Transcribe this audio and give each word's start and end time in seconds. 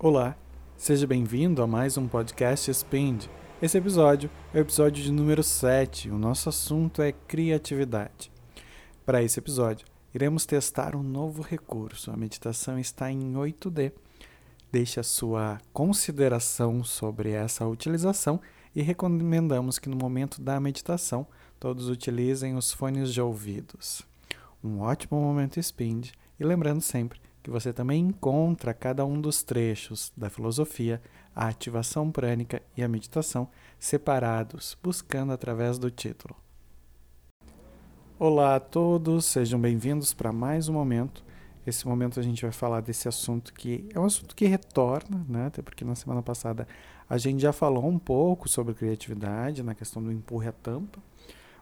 Olá, 0.00 0.36
seja 0.76 1.08
bem-vindo 1.08 1.60
a 1.60 1.66
mais 1.66 1.98
um 1.98 2.06
podcast 2.06 2.72
Spend. 2.72 3.28
Esse 3.60 3.78
episódio 3.78 4.30
é 4.54 4.58
o 4.58 4.60
episódio 4.60 5.02
de 5.02 5.10
número 5.10 5.42
7. 5.42 6.08
O 6.08 6.16
nosso 6.16 6.48
assunto 6.48 7.02
é 7.02 7.10
criatividade. 7.10 8.30
Para 9.04 9.24
esse 9.24 9.40
episódio, 9.40 9.88
iremos 10.14 10.46
testar 10.46 10.94
um 10.94 11.02
novo 11.02 11.42
recurso. 11.42 12.12
A 12.12 12.16
meditação 12.16 12.78
está 12.78 13.10
em 13.10 13.32
8D. 13.32 13.90
Deixe 14.70 15.00
a 15.00 15.02
sua 15.02 15.58
consideração 15.72 16.84
sobre 16.84 17.32
essa 17.32 17.66
utilização 17.66 18.40
e 18.76 18.82
recomendamos 18.82 19.80
que 19.80 19.88
no 19.88 19.96
momento 19.96 20.40
da 20.40 20.60
meditação 20.60 21.26
todos 21.58 21.88
utilizem 21.88 22.54
os 22.54 22.72
fones 22.72 23.12
de 23.12 23.20
ouvidos. 23.20 24.06
Um 24.62 24.78
ótimo 24.78 25.20
momento 25.20 25.60
Spend 25.60 26.12
e 26.38 26.44
lembrando 26.44 26.82
sempre 26.82 27.20
que 27.48 27.50
você 27.50 27.72
também 27.72 28.08
encontra 28.08 28.74
cada 28.74 29.06
um 29.06 29.18
dos 29.18 29.42
trechos 29.42 30.12
da 30.14 30.28
filosofia, 30.28 31.00
a 31.34 31.48
ativação 31.48 32.12
prânica 32.12 32.60
e 32.76 32.82
a 32.82 32.88
meditação 32.88 33.48
separados, 33.78 34.76
buscando 34.82 35.32
através 35.32 35.78
do 35.78 35.90
título. 35.90 36.36
Olá 38.18 38.56
a 38.56 38.60
todos, 38.60 39.24
sejam 39.24 39.58
bem-vindos 39.58 40.12
para 40.12 40.30
mais 40.30 40.68
um 40.68 40.74
momento. 40.74 41.24
Esse 41.66 41.88
momento 41.88 42.20
a 42.20 42.22
gente 42.22 42.42
vai 42.42 42.52
falar 42.52 42.82
desse 42.82 43.08
assunto 43.08 43.54
que 43.54 43.88
é 43.94 43.98
um 43.98 44.04
assunto 44.04 44.36
que 44.36 44.44
retorna, 44.44 45.24
né? 45.26 45.46
até 45.46 45.62
porque 45.62 45.86
na 45.86 45.94
semana 45.94 46.20
passada 46.20 46.68
a 47.08 47.16
gente 47.16 47.40
já 47.40 47.52
falou 47.52 47.86
um 47.86 47.98
pouco 47.98 48.46
sobre 48.46 48.74
criatividade, 48.74 49.62
na 49.62 49.74
questão 49.74 50.02
do 50.02 50.12
empurre 50.12 50.48
a 50.48 50.52
tampa, 50.52 50.98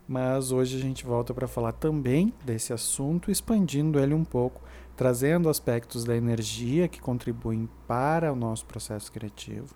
mas 0.09 0.51
hoje 0.51 0.79
a 0.79 0.81
gente 0.81 1.07
volta 1.07 1.33
para 1.33 1.47
falar 1.47 1.71
também 1.71 2.35
desse 2.45 2.73
assunto, 2.73 3.31
expandindo 3.31 4.01
ele 4.01 4.15
um 4.15 4.25
pouco 4.25 4.67
trazendo 4.97 5.51
aspectos 5.51 6.05
da 6.05 6.17
energia 6.17 6.89
que 6.89 7.01
contribuem 7.01 7.69
para 7.87 8.33
o 8.33 8.37
nosso 8.37 8.65
processo 8.65 9.13
criativo 9.13 9.75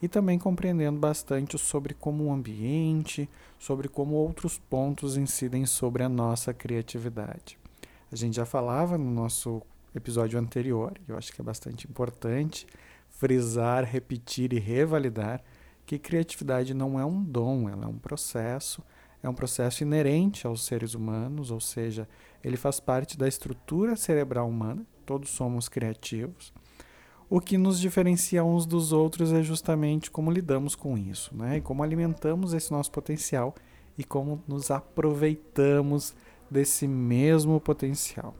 e 0.00 0.06
também 0.06 0.38
compreendendo 0.38 0.98
bastante 0.98 1.58
sobre 1.58 1.94
como 1.94 2.24
o 2.24 2.32
ambiente, 2.32 3.28
sobre 3.58 3.88
como 3.88 4.14
outros 4.14 4.58
pontos 4.58 5.16
incidem 5.16 5.66
sobre 5.66 6.02
a 6.02 6.08
nossa 6.08 6.52
criatividade. 6.52 7.58
A 8.12 8.14
gente 8.14 8.36
já 8.36 8.44
falava 8.44 8.96
no 8.96 9.10
nosso 9.10 9.62
episódio 9.94 10.38
anterior, 10.38 10.92
eu 11.08 11.16
acho 11.16 11.32
que 11.32 11.40
é 11.40 11.44
bastante 11.44 11.88
importante 11.88 12.66
frisar, 13.08 13.84
repetir 13.84 14.52
e 14.52 14.58
revalidar 14.58 15.42
que 15.84 15.98
criatividade 15.98 16.74
não 16.74 17.00
é 17.00 17.04
um 17.04 17.24
dom, 17.24 17.68
ela 17.68 17.86
é 17.86 17.88
um 17.88 17.98
processo 17.98 18.82
é 19.22 19.28
um 19.28 19.34
processo 19.34 19.82
inerente 19.82 20.46
aos 20.46 20.64
seres 20.64 20.94
humanos, 20.94 21.50
ou 21.50 21.60
seja, 21.60 22.08
ele 22.42 22.56
faz 22.56 22.80
parte 22.80 23.18
da 23.18 23.26
estrutura 23.26 23.96
cerebral 23.96 24.48
humana, 24.48 24.86
todos 25.04 25.30
somos 25.30 25.68
criativos. 25.68 26.52
O 27.30 27.40
que 27.40 27.58
nos 27.58 27.78
diferencia 27.78 28.42
uns 28.42 28.64
dos 28.64 28.92
outros 28.92 29.32
é 29.32 29.42
justamente 29.42 30.10
como 30.10 30.30
lidamos 30.30 30.74
com 30.74 30.96
isso, 30.96 31.36
né? 31.36 31.58
E 31.58 31.60
como 31.60 31.82
alimentamos 31.82 32.54
esse 32.54 32.70
nosso 32.70 32.90
potencial 32.90 33.54
e 33.98 34.04
como 34.04 34.42
nos 34.48 34.70
aproveitamos 34.70 36.14
desse 36.50 36.88
mesmo 36.88 37.60
potencial. 37.60 38.34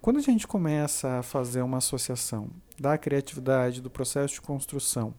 Quando 0.00 0.18
a 0.18 0.22
gente 0.22 0.46
começa 0.46 1.18
a 1.18 1.22
fazer 1.22 1.62
uma 1.62 1.78
associação 1.78 2.48
da 2.80 2.98
criatividade, 2.98 3.80
do 3.80 3.90
processo 3.90 4.34
de 4.34 4.40
construção 4.40 5.14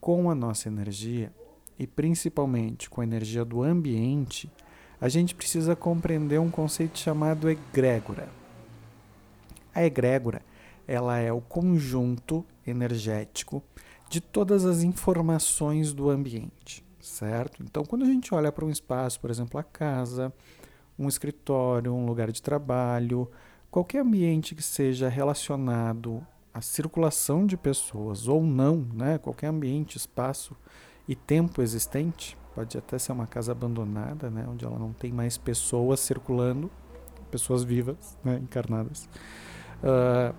com 0.00 0.30
a 0.30 0.34
nossa 0.34 0.68
energia, 0.68 1.32
e 1.78 1.86
principalmente 1.86 2.88
com 2.88 3.00
a 3.00 3.04
energia 3.04 3.44
do 3.44 3.62
ambiente, 3.62 4.50
a 5.04 5.08
gente 5.10 5.34
precisa 5.34 5.76
compreender 5.76 6.40
um 6.40 6.50
conceito 6.50 6.98
chamado 6.98 7.50
egrégora. 7.50 8.26
A 9.74 9.84
egrégora, 9.84 10.40
ela 10.88 11.18
é 11.18 11.30
o 11.30 11.42
conjunto 11.42 12.42
energético 12.66 13.62
de 14.08 14.18
todas 14.18 14.64
as 14.64 14.82
informações 14.82 15.92
do 15.92 16.08
ambiente, 16.08 16.82
certo? 17.02 17.62
Então, 17.62 17.84
quando 17.84 18.00
a 18.00 18.06
gente 18.06 18.34
olha 18.34 18.50
para 18.50 18.64
um 18.64 18.70
espaço, 18.70 19.20
por 19.20 19.30
exemplo, 19.30 19.60
a 19.60 19.62
casa, 19.62 20.32
um 20.98 21.06
escritório, 21.06 21.92
um 21.92 22.06
lugar 22.06 22.32
de 22.32 22.40
trabalho, 22.40 23.30
qualquer 23.70 24.00
ambiente 24.00 24.54
que 24.54 24.62
seja 24.62 25.10
relacionado 25.10 26.26
à 26.50 26.62
circulação 26.62 27.46
de 27.46 27.58
pessoas 27.58 28.26
ou 28.26 28.42
não, 28.42 28.76
né? 28.94 29.18
Qualquer 29.18 29.48
ambiente, 29.48 29.98
espaço 29.98 30.56
e 31.06 31.14
tempo 31.14 31.60
existente, 31.60 32.38
pode 32.54 32.76
até 32.78 32.98
ser 32.98 33.12
uma 33.12 33.26
casa 33.26 33.52
abandonada, 33.52 34.30
né, 34.30 34.46
onde 34.48 34.64
ela 34.64 34.78
não 34.78 34.92
tem 34.92 35.12
mais 35.12 35.36
pessoas 35.36 36.00
circulando, 36.00 36.70
pessoas 37.30 37.64
vivas, 37.64 38.16
né, 38.22 38.38
encarnadas. 38.42 39.08
Uh, 39.82 40.34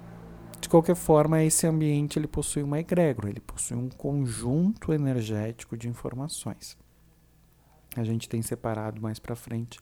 de 0.60 0.70
qualquer 0.70 0.96
forma, 0.96 1.44
esse 1.44 1.68
ambiente 1.68 2.18
ele 2.18 2.28
possui 2.28 2.64
uma 2.64 2.80
egrégora, 2.80 3.30
ele 3.30 3.42
possui 3.42 3.78
um 3.78 3.90
conjunto 3.90 4.94
energético 4.94 5.78
de 5.78 5.88
informações. 5.88 6.78
A 7.96 8.04
gente 8.04 8.28
tem 8.28 8.42
separado 8.42 9.02
mais 9.02 9.20
para 9.20 9.36
frente 9.36 9.80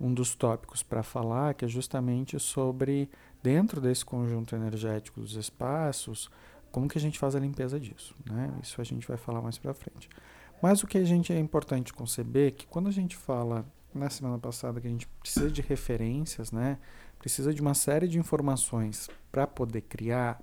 um 0.00 0.12
dos 0.12 0.34
tópicos 0.34 0.82
para 0.82 1.02
falar, 1.02 1.54
que 1.54 1.64
é 1.64 1.68
justamente 1.68 2.38
sobre, 2.38 3.10
dentro 3.42 3.80
desse 3.80 4.04
conjunto 4.04 4.54
energético 4.54 5.20
dos 5.20 5.34
espaços, 5.34 6.30
como 6.70 6.88
que 6.88 6.98
a 6.98 7.00
gente 7.00 7.18
faz 7.18 7.34
a 7.34 7.40
limpeza 7.40 7.80
disso? 7.80 8.14
Né? 8.24 8.52
Isso 8.62 8.80
a 8.80 8.84
gente 8.84 9.06
vai 9.06 9.16
falar 9.16 9.40
mais 9.40 9.58
para 9.58 9.74
frente. 9.74 10.08
Mas 10.62 10.82
o 10.82 10.86
que 10.86 10.98
a 10.98 11.04
gente 11.04 11.32
é 11.32 11.38
importante 11.38 11.92
conceber 11.92 12.48
é 12.48 12.50
que 12.50 12.66
quando 12.66 12.88
a 12.88 12.92
gente 12.92 13.16
fala 13.16 13.64
na 13.94 14.10
semana 14.10 14.38
passada 14.38 14.80
que 14.80 14.86
a 14.86 14.90
gente 14.90 15.06
precisa 15.20 15.50
de 15.50 15.62
referências, 15.62 16.52
né? 16.52 16.78
Precisa 17.18 17.52
de 17.52 17.60
uma 17.60 17.74
série 17.74 18.06
de 18.06 18.18
informações 18.18 19.08
para 19.30 19.46
poder 19.46 19.82
criar. 19.82 20.40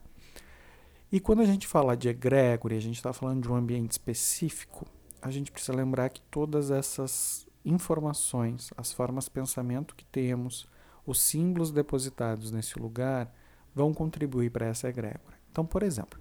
E 1.11 1.19
quando 1.19 1.41
a 1.41 1.45
gente 1.45 1.67
fala 1.67 1.95
de 1.95 2.09
egrégora, 2.09 2.75
a 2.75 2.79
gente 2.79 2.95
está 2.95 3.13
falando 3.13 3.43
de 3.43 3.51
um 3.51 3.55
ambiente 3.55 3.91
específico, 3.91 4.85
a 5.21 5.31
gente 5.31 5.51
precisa 5.51 5.73
lembrar 5.75 6.09
que 6.09 6.21
todas 6.21 6.71
essas 6.71 7.47
informações, 7.63 8.71
as 8.77 8.91
formas 8.91 9.25
de 9.25 9.31
pensamento 9.31 9.95
que 9.95 10.05
temos, 10.05 10.67
os 11.05 11.19
símbolos 11.19 11.71
depositados 11.71 12.51
nesse 12.51 12.77
lugar, 12.79 13.33
vão 13.73 13.93
contribuir 13.93 14.49
para 14.49 14.67
essa 14.67 14.87
egrégora. 14.87 15.35
Então, 15.51 15.65
por 15.65 15.83
exemplo, 15.83 16.19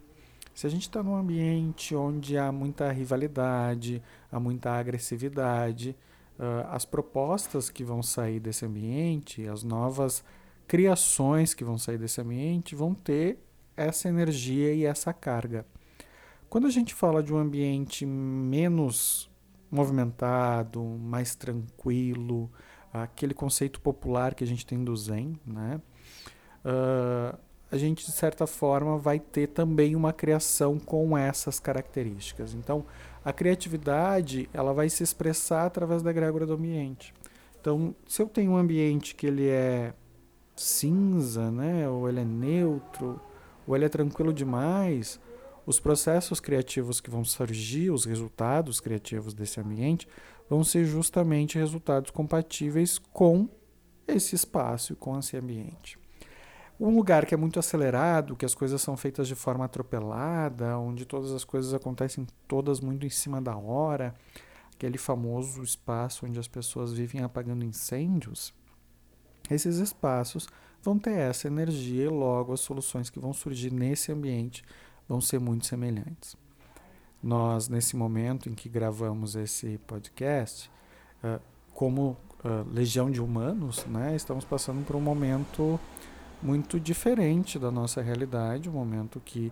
se 0.54 0.66
a 0.66 0.70
gente 0.70 0.82
está 0.82 1.02
num 1.02 1.16
ambiente 1.16 1.96
onde 1.96 2.38
há 2.38 2.52
muita 2.52 2.90
rivalidade, 2.92 4.00
há 4.30 4.38
muita 4.38 4.70
agressividade, 4.70 5.96
uh, 6.38 6.68
as 6.70 6.84
propostas 6.84 7.68
que 7.68 7.82
vão 7.82 8.02
sair 8.02 8.38
desse 8.38 8.64
ambiente, 8.64 9.48
as 9.48 9.64
novas 9.64 10.24
criações 10.68 11.52
que 11.52 11.64
vão 11.64 11.76
sair 11.76 11.98
desse 11.98 12.20
ambiente 12.20 12.76
vão 12.76 12.94
ter 12.94 13.38
essa 13.76 14.08
energia 14.08 14.72
e 14.72 14.84
essa 14.84 15.12
carga. 15.12 15.66
Quando 16.48 16.68
a 16.68 16.70
gente 16.70 16.94
fala 16.94 17.20
de 17.20 17.34
um 17.34 17.36
ambiente 17.36 18.06
menos 18.06 19.28
movimentado, 19.68 20.80
mais 20.84 21.34
tranquilo, 21.34 22.48
aquele 22.92 23.34
conceito 23.34 23.80
popular 23.80 24.34
que 24.36 24.44
a 24.44 24.46
gente 24.46 24.64
tem 24.64 24.84
do 24.84 24.96
Zen, 24.96 25.38
né? 25.44 25.80
Uh, 26.64 27.36
a 27.74 27.76
gente 27.76 28.06
de 28.06 28.12
certa 28.12 28.46
forma 28.46 28.96
vai 28.96 29.18
ter 29.18 29.48
também 29.48 29.96
uma 29.96 30.12
criação 30.12 30.78
com 30.78 31.18
essas 31.18 31.58
características. 31.58 32.54
Então, 32.54 32.86
a 33.24 33.32
criatividade 33.32 34.48
ela 34.54 34.72
vai 34.72 34.88
se 34.88 35.02
expressar 35.02 35.66
através 35.66 36.00
da 36.00 36.12
egrégora 36.12 36.46
do 36.46 36.52
ambiente. 36.52 37.12
Então, 37.60 37.92
se 38.06 38.22
eu 38.22 38.28
tenho 38.28 38.52
um 38.52 38.56
ambiente 38.56 39.16
que 39.16 39.26
ele 39.26 39.48
é 39.48 39.92
cinza, 40.54 41.50
né, 41.50 41.88
ou 41.88 42.08
ele 42.08 42.20
é 42.20 42.24
neutro, 42.24 43.20
ou 43.66 43.74
ele 43.74 43.86
é 43.86 43.88
tranquilo 43.88 44.32
demais, 44.32 45.18
os 45.66 45.80
processos 45.80 46.38
criativos 46.38 47.00
que 47.00 47.10
vão 47.10 47.24
surgir, 47.24 47.90
os 47.90 48.04
resultados 48.04 48.78
criativos 48.78 49.34
desse 49.34 49.58
ambiente, 49.58 50.06
vão 50.48 50.62
ser 50.62 50.84
justamente 50.84 51.58
resultados 51.58 52.12
compatíveis 52.12 52.98
com 52.98 53.48
esse 54.06 54.36
espaço, 54.36 54.94
com 54.94 55.18
esse 55.18 55.36
ambiente. 55.36 56.03
Um 56.78 56.94
lugar 56.96 57.24
que 57.24 57.34
é 57.34 57.36
muito 57.36 57.58
acelerado, 57.58 58.34
que 58.34 58.44
as 58.44 58.54
coisas 58.54 58.82
são 58.82 58.96
feitas 58.96 59.28
de 59.28 59.34
forma 59.34 59.64
atropelada, 59.64 60.76
onde 60.78 61.04
todas 61.04 61.30
as 61.32 61.44
coisas 61.44 61.72
acontecem 61.72 62.26
todas 62.48 62.80
muito 62.80 63.06
em 63.06 63.10
cima 63.10 63.40
da 63.40 63.56
hora, 63.56 64.14
aquele 64.74 64.98
famoso 64.98 65.62
espaço 65.62 66.26
onde 66.26 66.38
as 66.38 66.48
pessoas 66.48 66.92
vivem 66.92 67.22
apagando 67.22 67.64
incêndios, 67.64 68.52
esses 69.48 69.76
espaços 69.76 70.48
vão 70.82 70.98
ter 70.98 71.12
essa 71.12 71.46
energia 71.46 72.04
e 72.04 72.08
logo 72.08 72.52
as 72.52 72.60
soluções 72.60 73.08
que 73.08 73.20
vão 73.20 73.32
surgir 73.32 73.72
nesse 73.72 74.10
ambiente 74.10 74.64
vão 75.08 75.20
ser 75.20 75.38
muito 75.38 75.66
semelhantes. 75.66 76.36
Nós, 77.22 77.68
nesse 77.68 77.96
momento 77.96 78.48
em 78.48 78.54
que 78.54 78.68
gravamos 78.68 79.36
esse 79.36 79.78
podcast, 79.86 80.70
como 81.72 82.16
legião 82.66 83.10
de 83.10 83.22
humanos, 83.22 83.84
né, 83.86 84.14
estamos 84.16 84.44
passando 84.44 84.84
por 84.84 84.96
um 84.96 85.00
momento 85.00 85.78
muito 86.44 86.78
diferente 86.78 87.58
da 87.58 87.70
nossa 87.70 88.02
realidade, 88.02 88.68
um 88.68 88.72
momento 88.72 89.18
que 89.18 89.50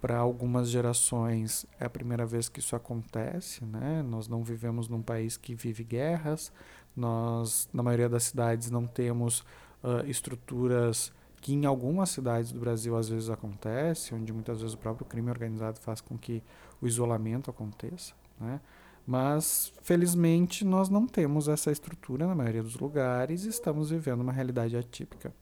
para 0.00 0.18
algumas 0.18 0.68
gerações 0.68 1.64
é 1.80 1.86
a 1.86 1.90
primeira 1.90 2.26
vez 2.26 2.50
que 2.50 2.60
isso 2.60 2.76
acontece, 2.76 3.64
né? 3.64 4.02
Nós 4.02 4.28
não 4.28 4.44
vivemos 4.44 4.86
num 4.86 5.00
país 5.00 5.38
que 5.38 5.54
vive 5.54 5.82
guerras, 5.82 6.52
nós 6.94 7.66
na 7.72 7.82
maioria 7.82 8.10
das 8.10 8.24
cidades 8.24 8.70
não 8.70 8.86
temos 8.86 9.40
uh, 9.82 10.06
estruturas 10.06 11.10
que 11.40 11.54
em 11.54 11.64
algumas 11.64 12.10
cidades 12.10 12.52
do 12.52 12.60
Brasil 12.60 12.94
às 12.94 13.08
vezes 13.08 13.30
acontece, 13.30 14.14
onde 14.14 14.30
muitas 14.30 14.60
vezes 14.60 14.74
o 14.74 14.78
próprio 14.78 15.06
crime 15.06 15.30
organizado 15.30 15.80
faz 15.80 16.02
com 16.02 16.18
que 16.18 16.42
o 16.80 16.86
isolamento 16.86 17.50
aconteça, 17.50 18.12
né? 18.38 18.60
Mas, 19.06 19.72
felizmente, 19.82 20.64
nós 20.64 20.88
não 20.88 21.06
temos 21.06 21.48
essa 21.48 21.70
estrutura 21.70 22.26
na 22.26 22.34
maioria 22.34 22.62
dos 22.62 22.76
lugares 22.76 23.44
e 23.44 23.48
estamos 23.48 23.90
vivendo 23.90 24.20
uma 24.20 24.32
realidade 24.32 24.76
atípica. 24.76 25.32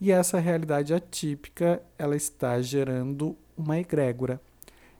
E 0.00 0.12
essa 0.12 0.38
realidade 0.38 0.92
atípica, 0.92 1.82
ela 1.98 2.14
está 2.14 2.60
gerando 2.60 3.36
uma 3.56 3.78
egrégora. 3.78 4.40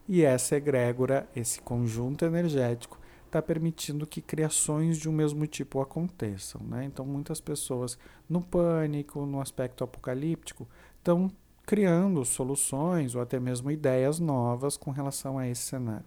E 0.09 0.23
essa 0.23 0.57
egrégora, 0.57 1.29
esse 1.35 1.61
conjunto 1.61 2.25
energético, 2.25 2.99
está 3.27 3.43
permitindo 3.43 4.07
que 4.07 4.23
criações 4.23 4.97
de 4.97 5.09
um 5.09 5.13
mesmo 5.13 5.47
tipo 5.47 5.81
aconteçam. 5.81 6.61
Né? 6.63 6.85
Então, 6.85 7.05
muitas 7.05 7.41
pessoas, 7.41 7.99
no 8.29 8.41
pânico, 8.41 9.27
no 9.27 9.41
aspecto 9.41 9.85
apocalíptico, 9.85 10.67
estão 10.99 11.31
criando 11.67 12.25
soluções 12.25 13.15
ou 13.15 13.21
até 13.21 13.39
mesmo 13.41 13.71
ideias 13.71 14.21
novas 14.21 14.77
com 14.77 14.91
relação 14.91 15.37
a 15.39 15.47
esse 15.49 15.63
cenário. 15.63 16.07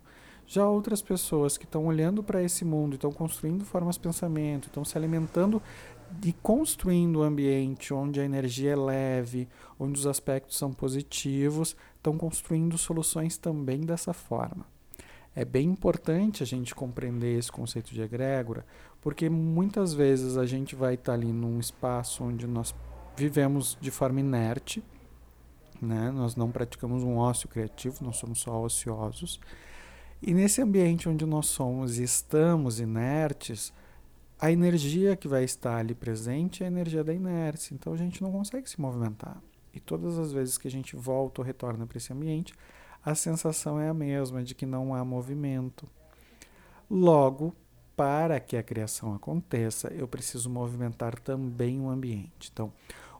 Já 0.51 0.67
outras 0.67 0.99
pessoas 0.99 1.59
que 1.59 1.65
estão 1.65 1.85
olhando 1.85 2.23
para 2.23 2.41
esse 2.41 2.65
mundo, 2.65 2.95
estão 2.95 3.11
construindo 3.11 3.63
formas 3.63 3.97
de 3.97 4.01
pensamento, 4.01 4.65
estão 4.65 4.83
se 4.83 4.97
alimentando 4.97 5.61
e 6.25 6.33
construindo 6.33 7.19
um 7.19 7.21
ambiente 7.21 7.93
onde 7.93 8.19
a 8.19 8.25
energia 8.25 8.71
é 8.71 8.75
leve, 8.75 9.47
onde 9.77 9.99
os 9.99 10.07
aspectos 10.07 10.57
são 10.57 10.73
positivos, 10.73 11.77
estão 11.95 12.17
construindo 12.17 12.79
soluções 12.79 13.37
também 13.37 13.81
dessa 13.81 14.11
forma. 14.11 14.65
É 15.35 15.45
bem 15.45 15.67
importante 15.67 16.41
a 16.41 16.47
gente 16.47 16.73
compreender 16.73 17.37
esse 17.37 17.51
conceito 17.51 17.93
de 17.93 18.01
egrégora, 18.01 18.65
porque 19.01 19.29
muitas 19.29 19.93
vezes 19.93 20.35
a 20.35 20.47
gente 20.47 20.75
vai 20.75 20.95
estar 20.95 21.11
tá 21.11 21.13
ali 21.13 21.31
num 21.31 21.59
espaço 21.59 22.23
onde 22.23 22.47
nós 22.47 22.73
vivemos 23.15 23.77
de 23.79 23.91
forma 23.91 24.19
inerte, 24.19 24.83
né? 25.79 26.09
nós 26.09 26.35
não 26.35 26.49
praticamos 26.49 27.03
um 27.03 27.17
ócio 27.17 27.47
criativo, 27.47 28.03
nós 28.03 28.17
somos 28.17 28.39
só 28.39 28.59
ociosos 28.63 29.39
e 30.21 30.33
nesse 30.33 30.61
ambiente 30.61 31.07
onde 31.07 31.25
nós 31.25 31.47
somos 31.47 31.97
e 31.97 32.03
estamos 32.03 32.79
inertes, 32.79 33.73
a 34.39 34.51
energia 34.51 35.15
que 35.15 35.27
vai 35.27 35.43
estar 35.43 35.77
ali 35.77 35.93
presente 35.93 36.63
é 36.63 36.67
a 36.67 36.69
energia 36.69 37.03
da 37.03 37.13
inércia. 37.13 37.73
Então 37.73 37.93
a 37.93 37.97
gente 37.97 38.21
não 38.21 38.31
consegue 38.31 38.69
se 38.69 38.79
movimentar. 38.79 39.41
E 39.73 39.79
todas 39.79 40.17
as 40.17 40.31
vezes 40.31 40.57
que 40.57 40.67
a 40.67 40.71
gente 40.71 40.95
volta 40.95 41.41
ou 41.41 41.45
retorna 41.45 41.85
para 41.85 41.97
esse 41.97 42.11
ambiente, 42.11 42.53
a 43.03 43.15
sensação 43.15 43.79
é 43.79 43.87
a 43.87 43.93
mesma 43.93 44.43
de 44.43 44.55
que 44.55 44.65
não 44.65 44.93
há 44.93 45.05
movimento. 45.05 45.87
Logo, 46.89 47.53
para 47.95 48.39
que 48.39 48.57
a 48.57 48.63
criação 48.63 49.13
aconteça, 49.13 49.89
eu 49.89 50.07
preciso 50.07 50.49
movimentar 50.49 51.19
também 51.19 51.79
o 51.79 51.89
ambiente. 51.89 52.49
Então, 52.51 52.71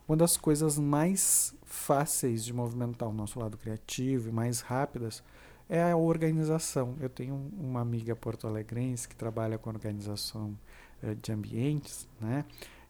uma 0.07 0.17
das 0.17 0.37
coisas 0.37 0.79
mais 0.79 1.53
fáceis 1.63 2.43
de 2.43 2.53
movimentar 2.53 3.07
o 3.07 3.13
nosso 3.13 3.39
lado 3.39 3.57
criativo 3.57 4.29
e 4.29 4.31
mais 4.31 4.61
rápidas 4.61 5.23
é 5.69 5.91
a 5.91 5.95
organização. 5.95 6.95
Eu 6.99 7.09
tenho 7.09 7.35
uma 7.57 7.79
amiga 7.79 8.15
porto-alegrense 8.15 9.07
que 9.07 9.15
trabalha 9.15 9.57
com 9.57 9.69
organização 9.69 10.57
uh, 11.03 11.15
de 11.15 11.31
ambientes, 11.31 12.07
né? 12.19 12.43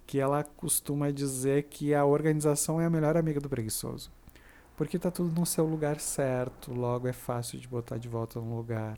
Que 0.07 0.19
ela 0.19 0.43
costuma 0.43 1.11
dizer 1.11 1.63
que 1.63 1.93
a 1.93 2.05
organização 2.05 2.79
é 2.79 2.85
a 2.85 2.89
melhor 2.89 3.17
amiga 3.17 3.41
do 3.41 3.49
preguiçoso. 3.49 4.09
Porque 4.77 4.95
está 4.95 5.11
tudo 5.11 5.37
no 5.37 5.45
seu 5.45 5.65
lugar 5.65 5.99
certo, 5.99 6.73
logo 6.73 7.05
é 7.05 7.13
fácil 7.13 7.59
de 7.59 7.67
botar 7.67 7.97
de 7.97 8.07
volta 8.07 8.39
no 8.39 8.55
lugar. 8.55 8.97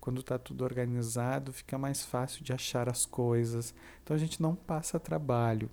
Quando 0.00 0.20
está 0.20 0.38
tudo 0.38 0.64
organizado, 0.64 1.52
fica 1.52 1.76
mais 1.76 2.02
fácil 2.02 2.42
de 2.42 2.54
achar 2.54 2.88
as 2.88 3.04
coisas. 3.04 3.74
Então 4.02 4.16
a 4.16 4.18
gente 4.18 4.40
não 4.40 4.54
passa 4.54 4.98
trabalho. 4.98 5.68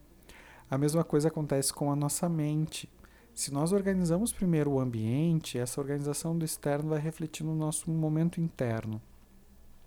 A 0.69 0.77
mesma 0.77 1.01
coisa 1.01 1.29
acontece 1.29 1.71
com 1.71 1.89
a 1.89 1.95
nossa 1.95 2.27
mente. 2.27 2.89
Se 3.38 3.54
nós 3.54 3.72
organizamos 3.72 4.34
primeiro 4.34 4.72
o 4.72 4.80
ambiente, 4.80 5.60
essa 5.60 5.80
organização 5.80 6.36
do 6.36 6.44
externo 6.44 6.89
vai 6.89 7.00
refletir 7.00 7.44
no 7.44 7.54
nosso 7.54 7.88
momento 7.92 8.42
interno. 8.42 9.00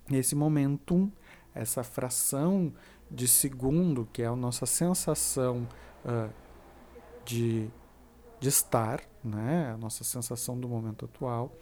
Esse 0.09 0.37
momentum, 0.37 1.11
essa 1.53 1.83
fração 1.83 2.73
de 3.11 3.27
segundo, 3.27 4.09
que 4.13 4.23
é 4.23 4.27
a 4.27 4.37
nossa 4.37 4.67
sensação 4.67 5.67
uh, 6.05 6.33
de, 7.25 7.69
de 8.39 8.49
estar, 8.49 9.01
né? 9.25 9.73
a 9.75 9.77
nossa 9.77 10.05
sensação 10.05 10.57
do 10.57 10.69
momento 10.69 11.07
atual, 11.07 11.53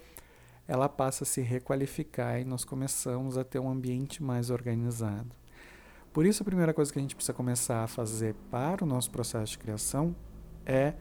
ela 0.67 0.87
passa 0.87 1.23
a 1.23 1.27
se 1.27 1.41
requalificar 1.41 2.39
e 2.39 2.45
nós 2.45 2.63
começamos 2.63 3.35
a 3.35 3.43
ter 3.43 3.57
um 3.57 3.67
ambiente 3.67 4.21
mais 4.21 4.51
organizado. 4.51 5.35
Por 6.13 6.23
isso, 6.23 6.43
a 6.43 6.45
primeira 6.45 6.71
coisa 6.71 6.93
que 6.93 6.99
a 6.99 7.01
gente 7.01 7.15
precisa 7.15 7.33
começar 7.33 7.83
a 7.83 7.87
fazer 7.87 8.35
para 8.51 8.83
o 8.83 8.87
nosso 8.87 9.09
processo 9.09 9.53
de 9.53 9.57
criação 9.57 10.15
é 10.67 10.93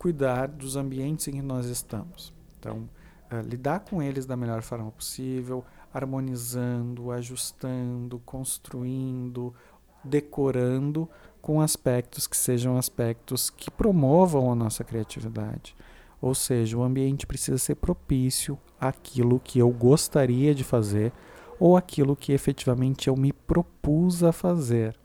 cuidar 0.00 0.48
dos 0.48 0.76
ambientes 0.76 1.28
em 1.28 1.32
que 1.32 1.42
nós 1.42 1.66
estamos. 1.66 2.32
Então, 2.58 2.88
uh, 3.30 3.46
lidar 3.46 3.80
com 3.80 4.02
eles 4.02 4.24
da 4.24 4.34
melhor 4.34 4.62
forma 4.62 4.90
possível, 4.90 5.62
harmonizando, 5.92 7.10
ajustando, 7.10 8.18
construindo, 8.24 9.54
decorando 10.02 11.06
com 11.42 11.60
aspectos 11.60 12.26
que 12.26 12.34
sejam 12.34 12.78
aspectos 12.78 13.50
que 13.50 13.70
promovam 13.70 14.50
a 14.50 14.54
nossa 14.54 14.82
criatividade. 14.82 15.76
Ou 16.18 16.34
seja, 16.34 16.78
o 16.78 16.82
ambiente 16.82 17.26
precisa 17.26 17.58
ser 17.58 17.74
propício 17.74 18.58
àquilo 18.80 19.38
que 19.38 19.58
eu 19.58 19.68
gostaria 19.68 20.54
de 20.54 20.64
fazer 20.64 21.12
ou 21.58 21.76
aquilo 21.76 22.16
que 22.16 22.32
efetivamente 22.32 23.08
eu 23.08 23.16
me 23.16 23.34
propus 23.34 24.24
a 24.24 24.32
fazer. 24.32 24.96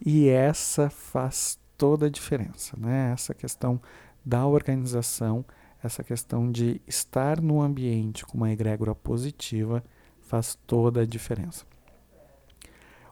E 0.00 0.28
essa 0.30 0.88
faz 0.88 1.58
toda 1.76 2.06
a 2.06 2.10
diferença, 2.10 2.74
né? 2.78 3.12
Essa 3.12 3.34
questão 3.34 3.78
da 4.24 4.46
organização, 4.46 5.44
essa 5.82 6.02
questão 6.02 6.50
de 6.50 6.80
estar 6.86 7.40
no 7.40 7.60
ambiente 7.60 8.24
com 8.24 8.38
uma 8.38 8.50
egrégora 8.50 8.94
positiva 8.94 9.84
faz 10.22 10.58
toda 10.66 11.02
a 11.02 11.06
diferença. 11.06 11.66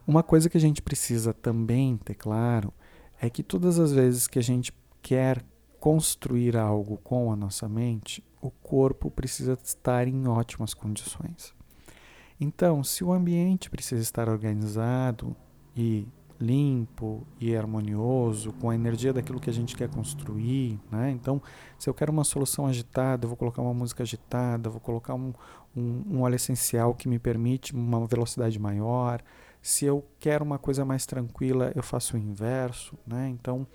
Uma 0.06 0.22
coisa 0.22 0.48
que 0.48 0.56
a 0.56 0.60
gente 0.60 0.82
precisa 0.82 1.32
também 1.32 1.96
ter 1.96 2.14
claro 2.14 2.72
é 3.20 3.30
que 3.30 3.42
todas 3.42 3.78
as 3.78 3.92
vezes 3.92 4.26
que 4.26 4.38
a 4.38 4.42
gente 4.42 4.72
quer 5.00 5.44
construir 5.78 6.56
algo 6.56 6.96
com 6.98 7.30
a 7.30 7.36
nossa 7.36 7.68
mente, 7.68 8.24
o 8.40 8.50
corpo 8.50 9.10
precisa 9.10 9.58
estar 9.62 10.08
em 10.08 10.26
ótimas 10.26 10.74
condições. 10.74 11.54
Então, 12.40 12.82
se 12.82 13.04
o 13.04 13.12
ambiente 13.12 13.70
precisa 13.70 14.02
estar 14.02 14.28
organizado 14.28 15.36
e 15.76 16.08
limpo 16.42 17.24
e 17.40 17.56
harmonioso, 17.56 18.52
com 18.54 18.68
a 18.68 18.74
energia 18.74 19.12
daquilo 19.12 19.40
que 19.40 19.48
a 19.48 19.52
gente 19.52 19.76
quer 19.76 19.88
construir. 19.88 20.78
Né? 20.90 21.10
Então, 21.10 21.40
se 21.78 21.88
eu 21.88 21.94
quero 21.94 22.10
uma 22.10 22.24
solução 22.24 22.66
agitada, 22.66 23.24
eu 23.24 23.28
vou 23.28 23.36
colocar 23.36 23.62
uma 23.62 23.72
música 23.72 24.02
agitada, 24.02 24.69
vou 24.69 24.81
colocar 24.81 25.14
um, 25.14 25.32
um, 25.76 26.02
um 26.10 26.22
óleo 26.22 26.34
essencial 26.34 26.94
que 26.94 27.08
me 27.08 27.19
permite 27.19 27.72
uma 27.74 28.05
velocidade 28.06 28.58
maior. 28.58 29.22
Se 29.62 29.84
eu 29.84 30.05
quero 30.19 30.44
uma 30.44 30.58
coisa 30.58 30.84
mais 30.84 31.06
tranquila, 31.06 31.72
eu 31.76 31.82
faço 31.82 32.17
o 32.17 32.19
inverso. 32.19 32.98
Né? 33.06 33.28
Então, 33.28 33.67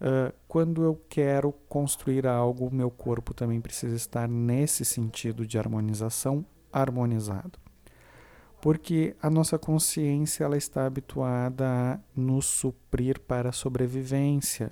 uh, 0.00 0.34
quando 0.48 0.82
eu 0.82 1.00
quero 1.08 1.52
construir 1.68 2.26
algo, 2.26 2.74
meu 2.74 2.90
corpo 2.90 3.32
também 3.32 3.60
precisa 3.60 3.94
estar 3.94 4.28
nesse 4.28 4.84
sentido 4.84 5.46
de 5.46 5.56
harmonização 5.56 6.44
harmonizado 6.72 7.62
porque 8.62 9.16
a 9.20 9.28
nossa 9.28 9.58
consciência 9.58 10.44
ela 10.44 10.56
está 10.56 10.86
habituada 10.86 11.66
a 11.66 11.98
nos 12.14 12.46
suprir 12.46 13.18
para 13.18 13.48
a 13.48 13.52
sobrevivência. 13.52 14.70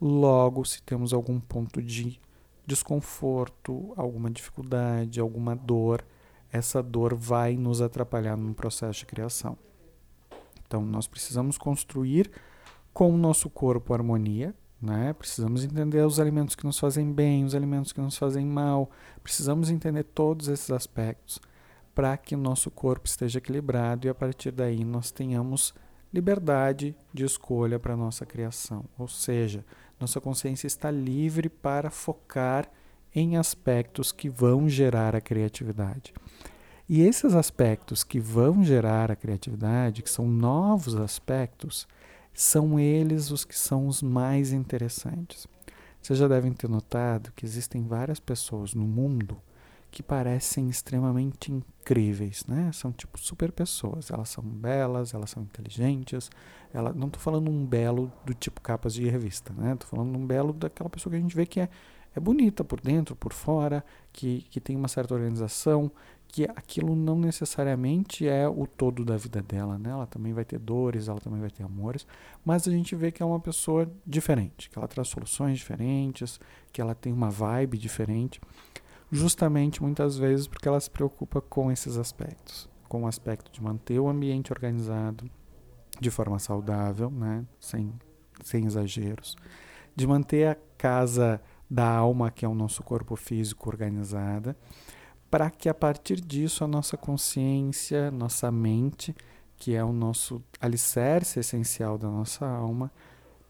Logo, 0.00 0.64
se 0.64 0.82
temos 0.82 1.12
algum 1.12 1.38
ponto 1.38 1.82
de 1.82 2.18
desconforto, 2.66 3.92
alguma 3.94 4.30
dificuldade, 4.30 5.20
alguma 5.20 5.54
dor, 5.54 6.02
essa 6.50 6.82
dor 6.82 7.14
vai 7.14 7.58
nos 7.58 7.82
atrapalhar 7.82 8.38
no 8.38 8.54
processo 8.54 9.00
de 9.00 9.06
criação. 9.06 9.58
Então, 10.66 10.80
nós 10.80 11.06
precisamos 11.06 11.58
construir 11.58 12.30
com 12.90 13.12
o 13.12 13.18
nosso 13.18 13.50
corpo 13.50 13.92
harmonia, 13.92 14.54
né? 14.80 15.12
Precisamos 15.12 15.62
entender 15.62 16.00
os 16.06 16.18
alimentos 16.18 16.54
que 16.54 16.64
nos 16.64 16.78
fazem 16.78 17.12
bem, 17.12 17.44
os 17.44 17.54
alimentos 17.54 17.92
que 17.92 18.00
nos 18.00 18.16
fazem 18.16 18.46
mal. 18.46 18.90
Precisamos 19.22 19.68
entender 19.68 20.04
todos 20.04 20.48
esses 20.48 20.70
aspectos 20.70 21.38
para 21.96 22.14
que 22.18 22.34
o 22.34 22.38
nosso 22.38 22.70
corpo 22.70 23.08
esteja 23.08 23.38
equilibrado 23.38 24.06
e 24.06 24.10
a 24.10 24.14
partir 24.14 24.50
daí 24.50 24.84
nós 24.84 25.10
tenhamos 25.10 25.74
liberdade 26.12 26.94
de 27.10 27.24
escolha 27.24 27.78
para 27.78 27.94
a 27.94 27.96
nossa 27.96 28.26
criação. 28.26 28.84
Ou 28.98 29.08
seja, 29.08 29.64
nossa 29.98 30.20
consciência 30.20 30.66
está 30.66 30.90
livre 30.90 31.48
para 31.48 31.90
focar 31.90 32.70
em 33.14 33.38
aspectos 33.38 34.12
que 34.12 34.28
vão 34.28 34.68
gerar 34.68 35.16
a 35.16 35.22
criatividade. 35.22 36.12
E 36.86 37.00
esses 37.00 37.34
aspectos 37.34 38.04
que 38.04 38.20
vão 38.20 38.62
gerar 38.62 39.10
a 39.10 39.16
criatividade, 39.16 40.02
que 40.02 40.10
são 40.10 40.28
novos 40.28 40.94
aspectos, 40.96 41.88
são 42.34 42.78
eles 42.78 43.30
os 43.30 43.42
que 43.42 43.58
são 43.58 43.86
os 43.86 44.02
mais 44.02 44.52
interessantes. 44.52 45.46
Vocês 46.02 46.18
já 46.18 46.28
devem 46.28 46.52
ter 46.52 46.68
notado 46.68 47.32
que 47.34 47.46
existem 47.46 47.86
várias 47.86 48.20
pessoas 48.20 48.74
no 48.74 48.84
mundo 48.84 49.40
que 49.96 50.02
parecem 50.02 50.68
extremamente 50.68 51.50
incríveis, 51.50 52.44
né? 52.46 52.70
São 52.70 52.92
tipo 52.92 53.18
super 53.18 53.50
pessoas. 53.50 54.10
Elas 54.10 54.28
são 54.28 54.44
belas, 54.44 55.14
elas 55.14 55.30
são 55.30 55.42
inteligentes. 55.42 56.30
Ela, 56.70 56.92
não 56.92 57.06
estou 57.06 57.18
falando 57.18 57.50
um 57.50 57.64
belo 57.64 58.12
do 58.22 58.34
tipo 58.34 58.60
capas 58.60 58.92
de 58.92 59.08
revista, 59.08 59.54
né? 59.54 59.72
Estou 59.72 59.88
falando 59.88 60.14
um 60.14 60.26
belo 60.26 60.52
daquela 60.52 60.90
pessoa 60.90 61.10
que 61.10 61.16
a 61.16 61.20
gente 61.22 61.34
vê 61.34 61.46
que 61.46 61.60
é, 61.60 61.70
é 62.14 62.20
bonita 62.20 62.62
por 62.62 62.78
dentro, 62.78 63.16
por 63.16 63.32
fora, 63.32 63.82
que, 64.12 64.42
que 64.50 64.60
tem 64.60 64.76
uma 64.76 64.86
certa 64.86 65.14
organização, 65.14 65.90
que 66.28 66.44
aquilo 66.44 66.94
não 66.94 67.18
necessariamente 67.18 68.28
é 68.28 68.46
o 68.46 68.66
todo 68.66 69.02
da 69.02 69.16
vida 69.16 69.40
dela, 69.40 69.78
né? 69.78 69.88
Ela 69.88 70.06
também 70.06 70.34
vai 70.34 70.44
ter 70.44 70.58
dores, 70.58 71.08
ela 71.08 71.20
também 71.20 71.40
vai 71.40 71.50
ter 71.50 71.62
amores, 71.62 72.06
mas 72.44 72.68
a 72.68 72.70
gente 72.70 72.94
vê 72.94 73.10
que 73.10 73.22
é 73.22 73.26
uma 73.26 73.40
pessoa 73.40 73.90
diferente, 74.06 74.68
que 74.68 74.78
ela 74.78 74.86
traz 74.86 75.08
soluções 75.08 75.56
diferentes, 75.56 76.38
que 76.70 76.82
ela 76.82 76.94
tem 76.94 77.14
uma 77.14 77.30
vibe 77.30 77.78
diferente, 77.78 78.38
justamente 79.10 79.82
muitas 79.82 80.16
vezes 80.16 80.46
porque 80.46 80.68
ela 80.68 80.80
se 80.80 80.90
preocupa 80.90 81.40
com 81.40 81.70
esses 81.70 81.96
aspectos, 81.96 82.68
com 82.88 83.04
o 83.04 83.06
aspecto 83.06 83.50
de 83.50 83.62
manter 83.62 83.98
o 83.98 84.08
ambiente 84.08 84.52
organizado 84.52 85.30
de 86.00 86.10
forma 86.10 86.38
saudável, 86.38 87.10
né? 87.10 87.44
Sem 87.58 87.92
sem 88.44 88.66
exageros, 88.66 89.34
de 89.94 90.06
manter 90.06 90.46
a 90.46 90.56
casa 90.76 91.40
da 91.70 91.88
alma, 91.88 92.30
que 92.30 92.44
é 92.44 92.48
o 92.48 92.54
nosso 92.54 92.82
corpo 92.82 93.16
físico, 93.16 93.70
organizada 93.70 94.54
para 95.30 95.50
que 95.50 95.68
a 95.68 95.74
partir 95.74 96.20
disso 96.20 96.64
a 96.64 96.68
nossa 96.68 96.96
consciência, 96.96 98.10
nossa 98.10 98.50
mente, 98.50 99.14
que 99.56 99.74
é 99.74 99.84
o 99.84 99.92
nosso 99.92 100.42
alicerce 100.60 101.40
essencial 101.40 101.98
da 101.98 102.08
nossa 102.08 102.46
alma, 102.46 102.90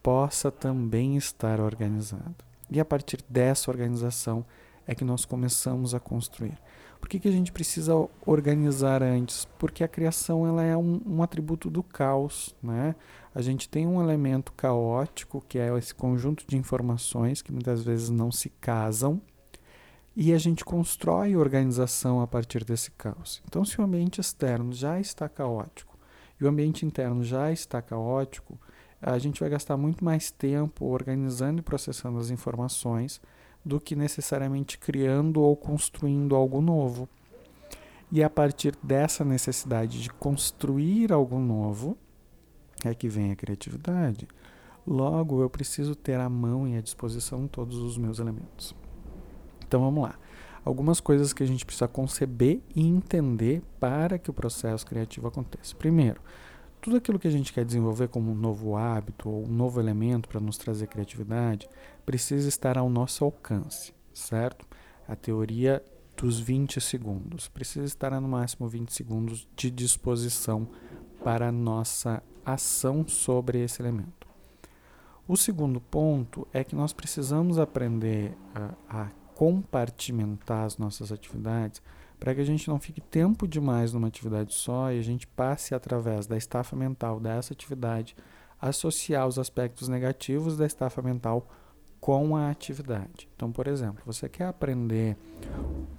possa 0.03 0.51
também 0.51 1.17
estar 1.17 1.61
organizada. 1.61 2.35
E 2.71 2.81
a 2.81 2.85
partir 2.85 3.23
dessa 3.29 3.71
organização 3.71 4.45
é 4.87 4.95
que 4.95 5.05
nós 5.05 5.25
começamos 5.25 5.95
a 5.95 6.01
construir. 6.01 6.59
Por 7.01 7.09
que, 7.09 7.21
que 7.21 7.29
a 7.29 7.33
gente 7.33 7.53
precisa 7.53 7.93
organizar 8.25 9.03
antes? 9.03 9.47
Porque 9.59 9.85
a 9.85 9.89
criação 9.89 10.47
ela 10.47 10.63
é 10.63 10.77
um, 10.77 11.01
um 11.07 11.23
atributo 11.23 11.69
do 11.69 11.83
caos. 11.83 12.55
Né? 12.63 12.95
A 13.35 13.43
gente 13.43 13.69
tem 13.69 13.87
um 13.87 14.03
elemento 14.03 14.53
caótico, 14.53 15.45
que 15.49 15.59
é 15.59 15.77
esse 15.77 15.95
conjunto 15.95 16.45
de 16.47 16.57
informações 16.57 17.43
que 17.43 17.53
muitas 17.53 17.83
vezes 17.83 18.11
não 18.11 18.33
se 18.33 18.49
casam, 18.61 19.21
e 20.17 20.33
a 20.33 20.39
gente 20.39 20.65
constrói 20.65 21.37
organização 21.37 22.23
a 22.23 22.27
partir 22.27 22.65
desse 22.65 22.91
caos. 22.93 23.43
Então, 23.47 23.65
se 23.65 23.79
o 23.79 23.85
ambiente 23.85 24.19
externo 24.19 24.73
já 24.73 24.99
está 24.99 25.29
caótico 25.29 25.99
e 26.41 26.45
o 26.45 26.49
ambiente 26.49 26.87
interno 26.87 27.23
já 27.23 27.53
está 27.53 27.83
caótico, 27.83 28.59
a 29.01 29.19
gente 29.19 29.41
vai 29.41 29.51
gastar 29.51 29.77
muito 29.77 30.03
mais 30.03 30.31
tempo 30.31 30.87
organizando 30.87 31.61
e 31.61 31.63
processando 31.63 32.19
as 32.19 32.31
informações 32.31 33.21
do 33.67 33.81
que 33.81 33.97
necessariamente 33.97 34.79
criando 34.79 35.43
ou 35.43 35.57
construindo 35.57 36.37
algo 36.37 36.61
novo. 36.61 37.09
E 38.13 38.23
a 38.23 38.31
partir 38.31 38.77
dessa 38.81 39.25
necessidade 39.25 40.01
de 40.01 40.09
construir 40.09 41.13
algo 41.13 41.41
novo 41.41 41.99
é 42.85 42.95
que 42.95 43.09
vem 43.09 43.33
a 43.33 43.37
criatividade. 43.37 44.29
Logo, 44.87 45.43
eu 45.43 45.51
preciso 45.51 45.97
ter 45.97 46.21
à 46.21 46.29
mão 46.29 46.69
e 46.69 46.77
à 46.77 46.81
disposição 46.81 47.49
todos 47.49 47.79
os 47.79 47.99
meus 47.99 48.21
elementos. 48.21 48.73
Então 49.67 49.81
vamos 49.81 50.05
lá. 50.05 50.15
Algumas 50.65 51.01
coisas 51.01 51.33
que 51.33 51.43
a 51.43 51.47
gente 51.47 51.67
precisa 51.67 51.89
conceber 51.89 52.61
e 52.75 52.87
entender 52.87 53.63
para 53.81 54.17
que 54.17 54.31
o 54.31 54.35
processo 54.35 54.87
criativo 54.87 55.27
aconteça. 55.27 55.75
Primeiro, 55.75 56.21
tudo 56.87 56.99
aquilo 56.99 57.19
que 57.19 57.27
a 57.27 57.33
gente 57.33 57.53
quer 57.53 57.65
desenvolver 57.65 58.07
como 58.07 58.31
um 58.31 58.35
novo 58.37 58.77
hábito 58.77 59.29
ou 59.29 59.45
um 59.45 59.49
novo 59.49 59.81
elemento 59.81 60.29
para 60.29 60.39
nos 60.39 60.57
trazer 60.57 60.87
criatividade 60.87 61.69
precisa 62.05 62.49
estar 62.49 62.79
ao 62.79 62.89
nosso 62.89 63.25
alcance, 63.25 63.93
certo? 64.15 64.65
A 65.09 65.17
teoria 65.17 65.85
dos 66.17 66.39
20 66.39 66.81
segundos. 66.81 67.49
Precisa 67.49 67.85
estar 67.85 68.21
no 68.21 68.29
máximo 68.29 68.69
20 68.69 68.93
segundos 68.93 69.49
de 69.57 69.69
disposição 69.69 70.69
para 71.25 71.49
a 71.49 71.53
nossa 71.53 72.23
ação 72.45 73.05
sobre 73.09 73.65
esse 73.65 73.83
elemento. 73.83 74.29
O 75.27 75.37
segundo 75.37 75.81
ponto 75.81 76.47
é 76.53 76.63
que 76.63 76.77
nós 76.77 76.93
precisamos 76.93 77.59
aprender 77.59 78.33
a, 78.55 78.75
a 78.89 79.11
compartimentar 79.35 80.65
as 80.65 80.79
nossas 80.79 81.11
atividades 81.11 81.83
para 82.19 82.35
que 82.35 82.41
a 82.41 82.45
gente 82.45 82.69
não 82.69 82.81
fique 82.81 83.01
tempo 83.01 83.47
demais 83.47 83.93
numa 83.93 84.09
atividade 84.09 84.55
só 84.55 84.91
e 84.93 84.99
a 84.99 85.03
gente 85.03 85.27
passe 85.27 85.75
através 85.75 86.27
da 86.27 86.37
estafa 86.37 86.75
mental 86.75 87.21
dessa 87.21 87.53
atividade 87.53 88.17
associar 88.61 89.27
os 89.27 89.39
aspectos 89.39 89.89
negativos 89.89 90.57
da 90.57 90.67
estafa 90.67 91.03
mental 91.03 91.49
com 92.01 92.37
a 92.37 92.51
atividade. 92.51 93.29
Então, 93.35 93.51
por 93.53 93.67
exemplo, 93.67 94.03
você 94.07 94.29
quer 94.29 94.47
aprender 94.47 95.17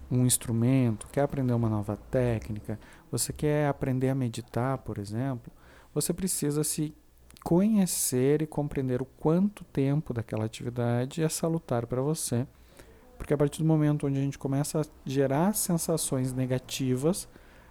um 0.10 0.26
instrumento, 0.26 1.08
quer 1.12 1.22
aprender 1.22 1.54
uma 1.54 1.70
nova 1.70 1.98
técnica, 2.10 2.80
você 3.12 3.32
quer 3.34 3.68
aprender 3.68 4.10
a 4.10 4.16
meditar, 4.16 4.78
por 4.80 4.98
exemplo, 4.98 5.52
você 5.94 6.14
precisa 6.14 6.64
se 6.64 6.96
conhecer 7.44 8.42
e 8.42 8.48
compreender 8.48 9.02
o 9.02 9.06
quanto 9.06 9.64
tempo 9.66 10.14
daquela 10.14 10.46
atividade 10.46 11.24
é 11.24 11.30
salutar 11.30 11.86
para 11.86 12.02
você 12.02 12.48
porque 13.18 13.34
a 13.34 13.38
partir 13.38 13.62
do 13.62 13.68
momento 13.68 14.08
onde 14.08 14.18
a 14.18 14.22
gente 14.22 14.38
começa 14.38 14.82
a 14.82 14.86
gerar 15.06 15.54
sensações 15.54 16.34
negativas, 16.34 17.28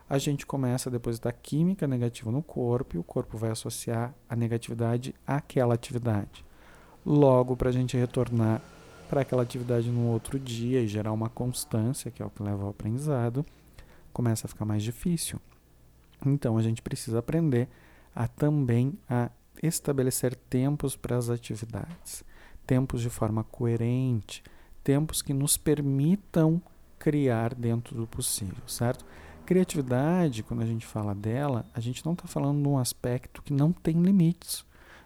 a 0.09 0.19
gente 0.19 0.47
começa 0.47 0.89
a 0.89 0.93
depositar 0.93 1.35
química 1.43 1.87
negativa 1.87 2.31
no 2.31 2.43
corpo 2.43 2.97
e 2.97 2.99
o 2.99 3.05
corpo 3.05 3.37
vai 3.37 3.51
associar 3.51 4.15
a 4.29 4.37
negatividade 4.37 5.15
àquela 5.27 5.75
atividade. 5.75 6.45
Logo, 7.05 7.57
para 7.57 7.71
a 7.71 7.73
gente 7.73 7.97
retornar 7.97 8.61
para 9.09 9.21
aquela 9.21 9.43
atividade 9.43 9.89
no 9.89 10.09
outro 10.09 10.39
dia 10.39 10.81
e 10.81 10.89
gerar 10.89 11.13
uma 11.13 11.29
constância, 11.29 12.11
que 12.11 12.23
é 12.23 12.27
o 12.27 12.31
que 12.31 12.43
leva 12.43 12.65
ao 12.65 12.71
aprendizado, 12.71 13.45
começa 14.13 14.47
a 14.47 14.49
ficar 14.49 14.65
mais 14.65 14.83
difícil. 14.83 15.41
Então, 16.25 16.57
a 16.57 16.63
gente 16.63 16.83
precisa 16.83 17.19
aprender 17.19 17.69
a 18.15 18.27
também 18.27 18.99
a 19.09 19.31
estabelecer 19.63 20.35
tempos 20.35 20.97
para 20.97 21.17
as 21.17 21.31
atividades, 21.31 22.25
tempos 22.67 23.01
de 23.01 23.11
forma 23.11 23.45
coerente, 23.45 24.43
tempos 24.87 25.21
que 25.21 25.35
nos 25.35 25.57
permitam 25.57 26.63
criar 26.97 27.53
dentro 27.57 27.97
do 27.97 28.07
possível, 28.07 28.63
certo? 28.69 29.05
Criatividade, 29.45 30.45
quando 30.45 30.63
a 30.63 30.67
gente 30.67 30.87
fala 30.87 31.13
dela, 31.13 31.67
a 31.75 31.81
gente 31.81 32.07
não 32.07 32.13
está 32.13 32.29
falando 32.29 32.63
de 32.63 32.69
um 32.69 32.79
aspecto 32.79 33.43
que 33.43 33.53
não 33.53 33.73
tem 33.73 34.01
limites. 34.01 34.65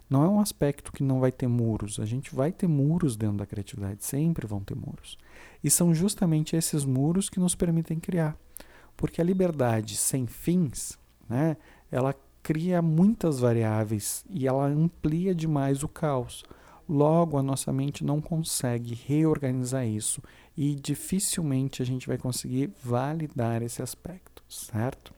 Não 0.08 0.22
é 0.22 0.28
um 0.28 0.38
aspecto 0.38 0.92
que 0.92 1.02
não 1.02 1.18
vai 1.18 1.32
ter 1.32 1.46
muros. 1.46 1.98
A 1.98 2.04
gente 2.04 2.34
vai 2.34 2.52
ter 2.52 2.66
muros 2.66 3.16
dentro 3.16 3.38
da 3.38 3.46
criatividade, 3.46 4.04
sempre 4.04 4.46
vão 4.46 4.60
ter 4.60 4.76
muros. 4.76 5.16
E 5.64 5.70
são 5.70 5.94
justamente 5.94 6.54
esses 6.54 6.84
muros 6.84 7.30
que 7.30 7.40
nos 7.40 7.54
permitem 7.54 7.98
criar. 7.98 8.36
Porque 8.98 9.18
a 9.18 9.24
liberdade 9.24 9.96
sem 9.96 10.26
fins, 10.26 10.98
né, 11.26 11.56
ela 11.90 12.14
cria 12.42 12.82
muitas 12.82 13.40
variáveis 13.40 14.26
e 14.28 14.46
ela 14.46 14.66
amplia 14.66 15.34
demais 15.34 15.82
o 15.82 15.88
caos. 15.88 16.44
Logo, 16.92 17.38
a 17.38 17.42
nossa 17.42 17.72
mente 17.72 18.02
não 18.02 18.20
consegue 18.20 18.94
reorganizar 19.06 19.86
isso 19.86 20.20
e 20.56 20.74
dificilmente 20.74 21.80
a 21.80 21.86
gente 21.86 22.08
vai 22.08 22.18
conseguir 22.18 22.72
validar 22.82 23.62
esse 23.62 23.80
aspecto, 23.80 24.42
certo? 24.48 25.14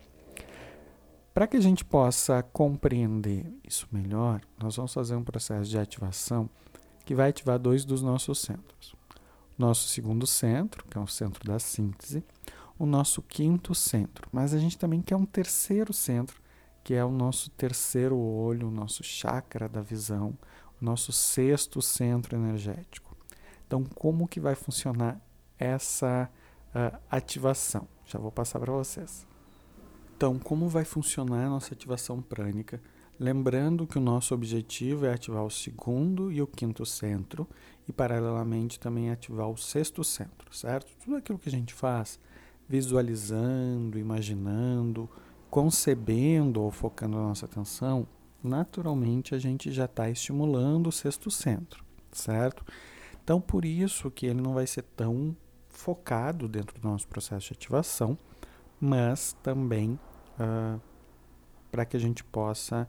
Para 1.33 1.47
que 1.47 1.57
a 1.57 1.61
gente 1.63 1.83
possa 1.83 2.43
compreender 2.43 3.51
isso 3.67 3.89
melhor, 3.91 4.43
nós 4.63 4.77
vamos 4.77 4.93
fazer 4.93 5.17
um 5.17 5.25
processo 5.25 5.71
de 5.71 5.79
ativação 5.79 6.47
que 7.07 7.15
vai 7.15 7.31
ativar 7.31 7.59
dois 7.59 7.87
dos 7.87 8.03
nossos 8.03 8.41
centros. 8.41 8.95
Nosso 9.57 9.89
segundo 9.89 10.27
centro, 10.27 10.85
que 10.91 10.99
é 10.99 11.01
o 11.01 11.07
centro 11.07 11.43
da 11.43 11.59
síntese, 11.59 12.23
o 12.79 12.85
nosso 12.85 13.23
quinto 13.23 13.75
centro. 13.75 14.29
Mas 14.31 14.53
a 14.53 14.59
gente 14.59 14.77
também 14.77 15.01
quer 15.01 15.17
um 15.17 15.25
terceiro 15.25 15.95
centro, 15.95 16.39
que 16.85 16.93
é 16.93 17.03
o 17.03 17.11
nosso 17.11 17.49
terceiro 17.49 18.19
olho, 18.19 18.69
o 18.69 18.71
nosso 18.71 19.03
chakra 19.03 19.71
da 19.71 19.81
visão, 19.81 20.37
nosso 20.85 21.13
sexto 21.13 21.81
centro 21.81 22.37
energético. 22.37 23.17
Então, 23.67 23.85
como 23.85 24.29
que 24.29 24.41
vai 24.41 24.55
funcionar 24.55 25.21
essa 25.59 26.29
uh, 26.75 26.99
ativação? 27.11 27.89
Já 28.05 28.19
vou 28.19 28.31
passar 28.31 28.61
para 28.61 28.73
vocês. 28.73 29.27
Então, 30.17 30.39
como 30.39 30.69
vai 30.69 30.85
funcionar 30.85 31.47
a 31.47 31.51
nossa 31.51 31.73
ativação 31.73 32.21
prânica? 32.21 32.81
Lembrando 33.19 33.87
que 33.87 33.99
o 33.99 34.01
nosso 34.01 34.35
objetivo 34.35 35.07
é 35.07 35.13
ativar 35.15 35.45
o 35.45 35.51
segundo 35.51 36.33
e 36.33 36.43
o 36.43 36.47
quinto 36.47 36.85
centro 36.85 37.49
e, 37.89 37.93
paralelamente, 37.93 38.81
também 38.81 39.11
ativar 39.11 39.49
o 39.49 39.57
sexto 39.57 40.03
centro, 40.03 40.55
certo? 40.55 40.91
Tudo 41.05 41.17
aquilo 41.17 41.39
que 41.39 41.49
a 41.49 41.53
gente 41.53 41.73
faz 41.73 42.19
visualizando, 42.69 43.99
imaginando, 43.99 45.09
concebendo 45.51 46.63
ou 46.63 46.71
focando 46.71 47.17
a 47.19 47.21
nossa 47.21 47.47
atenção 47.47 48.07
naturalmente 48.43 49.35
a 49.35 49.39
gente 49.39 49.71
já 49.73 49.85
está 49.85 50.11
estimulando 50.11 50.89
o 50.89 50.93
sexto 50.93 51.31
centro, 51.31 51.85
certo? 52.11 52.65
Então, 53.23 53.41
por 53.41 53.65
isso 53.65 54.11
que 54.11 54.27
ele 54.27 54.41
não 54.41 54.55
vai 54.55 54.67
ser 54.67 54.83
tão 54.97 55.37
focado 55.69 56.49
dentro 56.49 56.81
do 56.81 56.89
nosso 56.89 57.07
processo 57.09 57.49
de 57.49 57.55
ativação, 57.55 58.19
mas 58.81 59.37
também 59.43 59.99
uh, 60.39 60.81
para 61.71 61.85
que 61.85 61.97
a 61.97 62.01
gente 62.01 62.23
possa 62.25 62.89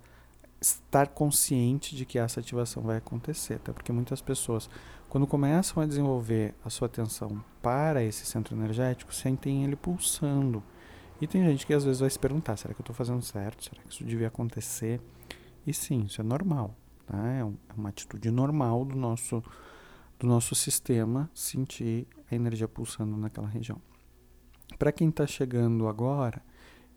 estar 0.59 1.07
consciente 1.07 1.95
de 1.95 2.05
que 2.05 2.17
essa 2.17 2.39
ativação 2.39 2.83
vai 2.83 2.97
acontecer, 2.97 3.55
até 3.55 3.71
porque 3.71 3.91
muitas 3.91 4.21
pessoas, 4.21 4.69
Quando 5.09 5.27
começam 5.27 5.83
a 5.83 5.85
desenvolver 5.85 6.55
a 6.65 6.71
sua 6.71 6.87
atenção 6.87 7.43
para 7.61 8.03
esse 8.03 8.25
centro 8.25 8.55
energético, 8.55 9.13
sentem 9.13 9.63
ele 9.63 9.75
pulsando. 9.75 10.63
E 11.21 11.27
tem 11.27 11.45
gente 11.45 11.67
que 11.67 11.73
às 11.73 11.83
vezes 11.83 11.99
vai 11.99 12.09
se 12.09 12.17
perguntar: 12.17 12.57
será 12.57 12.73
que 12.73 12.81
eu 12.81 12.83
estou 12.83 12.95
fazendo 12.95 13.21
certo? 13.21 13.63
Será 13.63 13.79
que 13.83 13.93
isso 13.93 14.03
devia 14.03 14.27
acontecer? 14.27 14.99
E 15.65 15.73
sim, 15.73 16.03
isso 16.03 16.21
é 16.21 16.23
normal. 16.23 16.75
Tá? 17.05 17.17
É, 17.31 17.39
é 17.39 17.73
uma 17.75 17.89
atitude 17.89 18.29
normal 18.31 18.85
do 18.85 18.95
nosso, 18.95 19.43
do 20.19 20.27
nosso 20.27 20.55
sistema 20.55 21.29
sentir 21.33 22.07
a 22.29 22.35
energia 22.35 22.67
pulsando 22.67 23.15
naquela 23.17 23.47
região. 23.47 23.81
Para 24.77 24.91
quem 24.91 25.09
está 25.09 25.25
chegando 25.27 25.87
agora, 25.87 26.41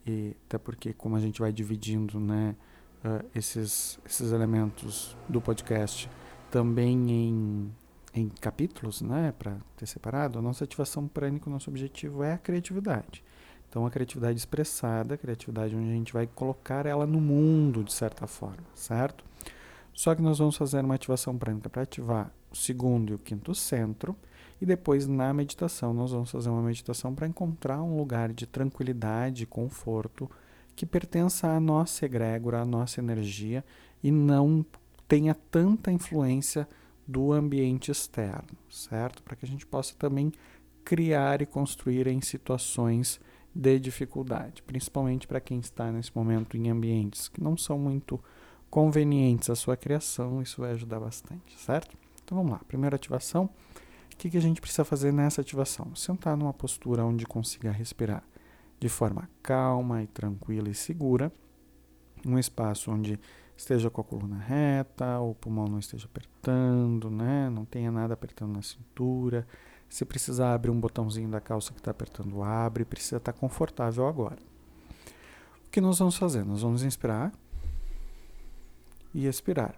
e 0.05 0.35
até 0.45 0.57
porque 0.57 0.93
como 0.93 1.15
a 1.15 1.19
gente 1.19 1.39
vai 1.39 1.51
dividindo 1.51 2.19
né, 2.19 2.55
uh, 3.03 3.25
esses, 3.35 3.99
esses 4.05 4.31
elementos 4.31 5.15
do 5.27 5.41
podcast 5.41 6.09
também 6.49 7.11
em, 7.11 7.75
em 8.13 8.29
capítulos, 8.29 9.01
né, 9.01 9.33
para 9.37 9.57
ter 9.75 9.85
separado, 9.85 10.39
a 10.39 10.41
nossa 10.41 10.63
ativação 10.63 11.07
prânica, 11.07 11.49
o 11.49 11.51
nosso 11.51 11.69
objetivo 11.69 12.23
é 12.23 12.33
a 12.33 12.37
criatividade. 12.37 13.23
Então, 13.69 13.85
a 13.85 13.91
criatividade 13.91 14.39
expressada, 14.39 15.15
a 15.15 15.17
criatividade 15.17 15.75
onde 15.75 15.89
a 15.89 15.93
gente 15.93 16.13
vai 16.13 16.25
colocar 16.25 16.85
ela 16.85 17.05
no 17.05 17.19
mundo, 17.19 17.83
de 17.83 17.93
certa 17.93 18.25
forma, 18.25 18.63
certo? 18.73 19.23
Só 19.93 20.15
que 20.15 20.21
nós 20.21 20.39
vamos 20.39 20.55
fazer 20.55 20.83
uma 20.83 20.95
ativação 20.95 21.37
prânica 21.37 21.69
para 21.69 21.81
ativar 21.81 22.31
o 22.51 22.55
segundo 22.55 23.11
e 23.11 23.15
o 23.15 23.19
quinto 23.19 23.53
centro, 23.53 24.15
e 24.61 24.65
depois, 24.65 25.05
na 25.05 25.33
meditação, 25.33 25.93
nós 25.93 26.11
vamos 26.11 26.31
fazer 26.31 26.49
uma 26.49 26.61
meditação 26.61 27.13
para 27.13 27.27
encontrar 27.27 27.81
um 27.81 27.97
lugar 27.97 28.33
de 28.33 28.47
tranquilidade 28.47 29.43
e 29.43 29.45
conforto 29.45 30.29
que 30.75 30.85
pertença 30.85 31.47
à 31.47 31.59
nossa 31.59 32.05
egrégora, 32.05 32.61
à 32.61 32.65
nossa 32.65 32.99
energia 32.99 33.63
e 34.03 34.11
não 34.11 34.65
tenha 35.07 35.35
tanta 35.49 35.91
influência 35.91 36.67
do 37.07 37.31
ambiente 37.31 37.91
externo, 37.91 38.57
certo? 38.69 39.23
Para 39.23 39.35
que 39.35 39.45
a 39.45 39.47
gente 39.47 39.65
possa 39.65 39.95
também 39.97 40.31
criar 40.83 41.41
e 41.41 41.45
construir 41.45 42.07
em 42.07 42.21
situações 42.21 43.19
de 43.57 43.79
dificuldade, 43.79 44.61
principalmente 44.63 45.27
para 45.27 45.41
quem 45.41 45.59
está 45.59 45.91
nesse 45.91 46.11
momento 46.15 46.55
em 46.55 46.69
ambientes 46.69 47.27
que 47.27 47.41
não 47.41 47.57
são 47.57 47.77
muito 47.77 48.23
convenientes 48.69 49.49
à 49.49 49.55
sua 49.55 49.75
criação, 49.75 50.41
isso 50.41 50.61
vai 50.61 50.71
ajudar 50.71 50.99
bastante, 50.99 51.57
certo? 51.57 51.97
Então 52.23 52.37
vamos 52.37 52.51
lá, 52.51 52.59
primeira 52.67 52.95
ativação 52.95 53.49
o 54.17 54.19
que, 54.19 54.31
que 54.31 54.37
a 54.37 54.41
gente 54.41 54.59
precisa 54.59 54.83
fazer 54.83 55.13
nessa 55.13 55.41
ativação? 55.41 55.95
Sentar 55.95 56.35
numa 56.35 56.51
postura 56.51 57.05
onde 57.05 57.23
consiga 57.23 57.69
respirar 57.69 58.23
de 58.79 58.89
forma 58.89 59.29
calma 59.43 60.01
e 60.01 60.07
tranquila 60.07 60.69
e 60.69 60.73
segura, 60.73 61.31
um 62.25 62.39
espaço 62.39 62.89
onde 62.89 63.19
esteja 63.55 63.91
com 63.91 64.01
a 64.01 64.03
coluna 64.03 64.39
reta, 64.39 65.19
o 65.19 65.35
pulmão 65.35 65.67
não 65.67 65.77
esteja 65.77 66.07
apertando, 66.07 67.11
né? 67.11 67.47
não 67.51 67.63
tenha 67.63 67.91
nada 67.91 68.15
apertando 68.15 68.55
na 68.55 68.63
cintura. 68.63 69.45
Se 69.89 70.03
precisar 70.05 70.53
abrir 70.53 70.69
um 70.69 70.79
botãozinho 70.79 71.29
da 71.29 71.39
calça 71.39 71.71
que 71.71 71.79
está 71.79 71.91
apertando, 71.91 72.43
abre, 72.43 72.83
precisa 72.85 73.17
estar 73.17 73.33
tá 73.33 73.39
confortável 73.39 74.07
agora. 74.07 74.37
O 75.65 75.69
que 75.69 75.81
nós 75.81 75.99
vamos 75.99 76.17
fazer? 76.17 76.43
Nós 76.45 76.61
vamos 76.61 76.83
inspirar 76.83 77.31
e 79.13 79.25
expirar. 79.25 79.75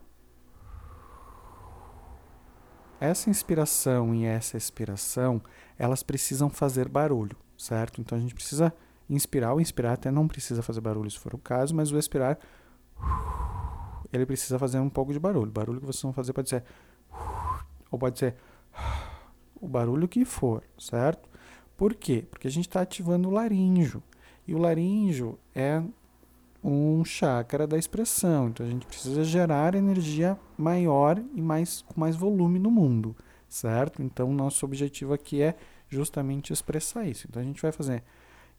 Essa 3.00 3.30
inspiração 3.30 4.14
e 4.14 4.26
essa 4.26 4.58
expiração, 4.58 5.42
elas 5.78 6.04
precisam 6.04 6.50
fazer 6.50 6.90
barulho, 6.90 7.38
certo? 7.58 8.02
Então 8.02 8.18
a 8.18 8.22
gente 8.22 8.36
precisa 8.36 8.74
inspirar, 9.10 9.54
o 9.54 9.62
inspirar 9.62 9.94
até 9.94 10.12
não 10.12 10.28
precisa 10.28 10.62
fazer 10.62 10.82
barulho 10.82 11.10
se 11.10 11.18
for 11.18 11.34
o 11.34 11.38
caso, 11.38 11.74
mas 11.74 11.92
o 11.92 11.98
expirar 11.98 12.38
ele 14.12 14.26
precisa 14.26 14.60
fazer 14.60 14.80
um 14.80 14.90
pouco 14.90 15.14
de 15.14 15.20
barulho. 15.20 15.52
Barulho 15.52 15.80
que 15.80 15.86
vocês 15.86 16.02
vão 16.02 16.14
fazer 16.14 16.34
pode 16.34 16.50
ser 16.50 16.64
ou 17.92 17.98
pode 17.98 18.20
ser 18.20 18.36
o 19.62 19.68
barulho 19.68 20.08
que 20.08 20.26
for, 20.26 20.64
certo? 20.78 21.30
Por 21.76 21.94
quê? 21.94 22.26
Porque 22.30 22.48
a 22.48 22.52
gente 22.52 22.68
está 22.68 22.82
ativando 22.82 23.30
o 23.30 23.32
laríngeo. 23.32 24.04
E 24.48 24.54
o 24.54 24.58
laríngeo 24.58 25.40
é 25.56 25.82
um 26.64 27.04
chakra 27.06 27.66
da 27.66 27.78
expressão. 27.78 28.50
Então 28.50 28.66
a 28.66 28.70
gente 28.70 28.86
precisa 28.86 29.24
gerar 29.24 29.76
energia 29.76 30.38
maior 30.58 31.22
e 31.34 31.42
mais 31.42 31.82
com 31.82 32.00
mais 32.00 32.16
volume 32.16 32.60
no 32.60 32.70
mundo, 32.70 33.16
certo? 33.48 34.02
Então 34.02 34.34
nosso 34.34 34.66
objetivo 34.66 35.14
aqui 35.14 35.42
é 35.42 35.56
justamente 35.88 36.52
expressar 36.54 37.06
isso. 37.08 37.28
Então 37.30 37.42
a 37.42 37.46
gente 37.46 37.62
vai 37.62 37.72
fazer 37.72 38.04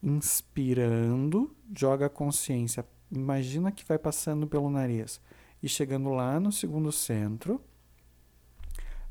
inspirando, 0.02 1.54
joga 1.76 2.06
a 2.06 2.10
consciência, 2.10 2.86
imagina 3.12 3.70
que 3.70 3.84
vai 3.84 3.98
passando 3.98 4.46
pelo 4.46 4.70
nariz 4.70 5.20
e 5.62 5.68
chegando 5.68 6.08
lá 6.10 6.40
no 6.40 6.50
segundo 6.50 6.90
centro, 6.90 7.60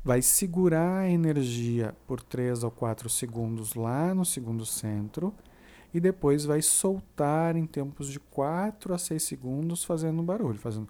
vai 0.02 0.22
segurar 0.22 1.00
a 1.00 1.10
energia 1.10 1.94
por 2.06 2.22
3 2.22 2.64
ou 2.64 2.70
4 2.70 3.08
segundos 3.08 3.74
lá 3.74 4.14
no 4.14 4.24
segundo 4.24 4.64
centro 4.64 5.34
e 5.92 6.00
depois 6.00 6.44
vai 6.44 6.62
soltar 6.62 7.56
em 7.56 7.66
tempos 7.66 8.08
de 8.08 8.18
4 8.18 8.94
a 8.94 8.98
6 8.98 9.22
segundos 9.22 9.84
fazendo 9.84 10.22
barulho, 10.22 10.58
fazendo 10.58 10.88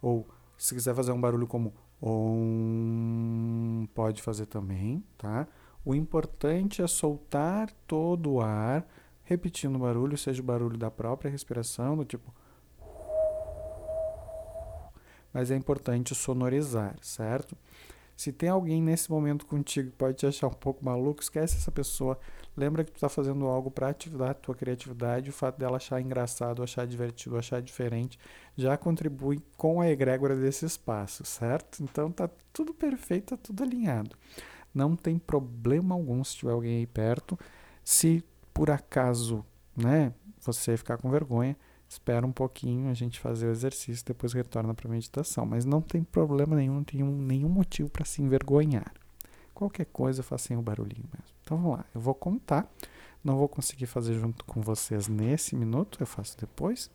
ou 0.00 0.26
se 0.56 0.74
quiser 0.74 0.94
fazer 0.94 1.12
um 1.12 1.20
barulho 1.20 1.46
como 1.46 1.72
om, 2.00 3.86
pode 3.94 4.22
fazer 4.22 4.46
também, 4.46 5.04
tá? 5.16 5.46
O 5.84 5.94
importante 5.94 6.82
é 6.82 6.86
soltar 6.86 7.70
todo 7.86 8.34
o 8.34 8.40
ar, 8.40 8.86
repetindo 9.24 9.76
o 9.76 9.80
barulho, 9.80 10.16
seja 10.16 10.40
o 10.42 10.44
barulho 10.44 10.76
da 10.76 10.90
própria 10.90 11.30
respiração, 11.30 11.96
do 11.96 12.04
tipo 12.04 12.32
mas 15.32 15.50
é 15.50 15.56
importante 15.56 16.14
sonorizar, 16.14 16.96
certo? 17.00 17.56
Se 18.18 18.32
tem 18.32 18.48
alguém 18.48 18.82
nesse 18.82 19.08
momento 19.08 19.46
contigo 19.46 19.90
que 19.90 19.96
pode 19.96 20.16
te 20.16 20.26
achar 20.26 20.48
um 20.48 20.52
pouco 20.52 20.84
maluco, 20.84 21.22
esquece 21.22 21.56
essa 21.56 21.70
pessoa. 21.70 22.18
Lembra 22.56 22.82
que 22.82 22.90
tu 22.90 22.96
está 22.96 23.08
fazendo 23.08 23.46
algo 23.46 23.70
para 23.70 23.90
ativar 23.90 24.30
a 24.30 24.34
tua 24.34 24.56
criatividade. 24.56 25.30
O 25.30 25.32
fato 25.32 25.56
dela 25.56 25.76
achar 25.76 26.00
engraçado, 26.00 26.60
achar 26.60 26.84
divertido, 26.84 27.38
achar 27.38 27.62
diferente, 27.62 28.18
já 28.56 28.76
contribui 28.76 29.40
com 29.56 29.80
a 29.80 29.88
egrégora 29.88 30.34
desse 30.34 30.66
espaço, 30.66 31.24
certo? 31.24 31.80
Então 31.80 32.10
tá 32.10 32.28
tudo 32.52 32.74
perfeito, 32.74 33.36
tá 33.36 33.36
tudo 33.36 33.62
alinhado. 33.62 34.16
Não 34.74 34.96
tem 34.96 35.16
problema 35.16 35.94
algum 35.94 36.24
se 36.24 36.38
tiver 36.38 36.50
alguém 36.50 36.78
aí 36.78 36.86
perto. 36.88 37.38
Se 37.84 38.24
por 38.52 38.68
acaso, 38.68 39.46
né, 39.76 40.12
você 40.40 40.76
ficar 40.76 40.98
com 40.98 41.08
vergonha, 41.08 41.56
espera 41.88 42.26
um 42.26 42.32
pouquinho 42.32 42.90
a 42.90 42.94
gente 42.94 43.18
fazer 43.18 43.46
o 43.46 43.50
exercício, 43.50 44.04
depois 44.04 44.32
retorna 44.32 44.74
para 44.74 44.86
a 44.86 44.90
meditação. 44.90 45.46
Mas 45.46 45.64
não 45.64 45.80
tem 45.80 46.02
problema 46.02 46.54
nenhum, 46.54 46.74
não 46.74 46.84
tem 46.84 47.02
nenhum 47.02 47.48
motivo 47.48 47.88
para 47.88 48.04
se 48.04 48.20
envergonhar. 48.20 48.92
Qualquer 49.54 49.86
coisa 49.86 50.22
faz 50.22 50.42
sem 50.42 50.56
o 50.56 50.62
barulhinho 50.62 51.08
mesmo. 51.12 51.34
Então 51.42 51.56
vamos 51.56 51.78
lá, 51.78 51.84
eu 51.94 52.00
vou 52.00 52.14
contar. 52.14 52.70
Não 53.24 53.36
vou 53.36 53.48
conseguir 53.48 53.86
fazer 53.86 54.14
junto 54.14 54.44
com 54.44 54.60
vocês 54.60 55.08
nesse 55.08 55.56
minuto, 55.56 55.98
eu 56.00 56.06
faço 56.06 56.38
depois. 56.38 56.90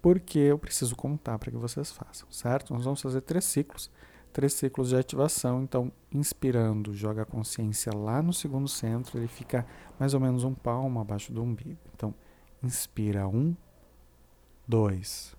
Porque 0.00 0.38
eu 0.38 0.58
preciso 0.58 0.96
contar 0.96 1.38
para 1.38 1.50
que 1.50 1.56
vocês 1.56 1.92
façam, 1.92 2.26
certo? 2.30 2.72
Nós 2.72 2.84
vamos 2.84 3.02
fazer 3.02 3.20
três 3.20 3.44
ciclos, 3.44 3.90
três 4.32 4.54
ciclos 4.54 4.88
de 4.88 4.96
ativação. 4.96 5.62
Então, 5.62 5.92
inspirando, 6.10 6.94
joga 6.94 7.22
a 7.22 7.26
consciência 7.26 7.94
lá 7.94 8.22
no 8.22 8.32
segundo 8.32 8.66
centro, 8.66 9.18
ele 9.18 9.28
fica 9.28 9.66
mais 10.00 10.14
ou 10.14 10.20
menos 10.20 10.42
um 10.42 10.54
palmo 10.54 11.00
abaixo 11.00 11.32
do 11.32 11.42
umbigo. 11.42 11.78
Então, 11.94 12.14
Inspira 12.62 13.26
um, 13.26 13.56
dois, 14.68 15.36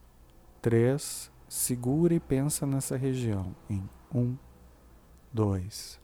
três. 0.62 1.31
Segura 1.47 2.13
e 2.13 2.19
pensa 2.19 2.65
nessa 2.65 2.97
região. 2.97 3.55
Em 3.69 3.88
um, 4.13 4.36
dois, 5.31 6.01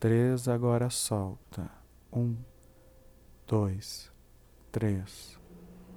três. 0.00 0.48
Agora 0.48 0.88
solta. 0.88 1.70
Um, 2.10 2.34
dois, 3.46 4.10
três, 4.72 5.38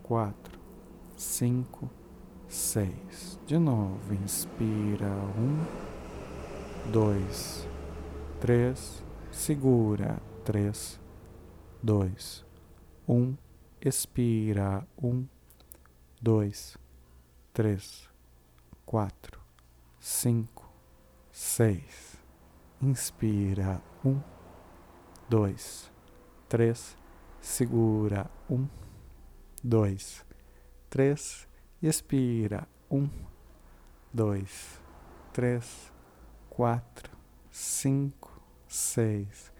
quatro, 0.03 0.59
cinco, 1.15 1.89
seis. 2.49 3.39
De 3.45 3.57
novo, 3.57 4.13
inspira 4.15 5.07
um, 5.37 6.91
dois, 6.91 7.65
três. 8.41 9.01
Segura 9.31 10.21
três, 10.43 10.99
dois, 11.81 12.43
um 13.07 13.35
expira. 13.81 14.85
Um, 15.01 15.25
dois, 16.21 16.77
três, 17.53 18.09
quatro, 18.85 19.41
cinco, 19.99 20.71
seis. 21.31 22.17
Inspira. 22.81 23.81
Um, 24.05 24.21
dois, 25.29 25.91
três. 26.47 26.97
Segura. 27.41 28.29
Um, 28.49 28.67
dois, 29.63 30.25
três. 30.89 31.47
Expira. 31.81 32.67
Um, 32.89 33.09
dois, 34.13 34.81
três, 35.33 35.91
quatro, 36.49 37.15
cinco, 37.51 38.41
seis. 38.67 39.51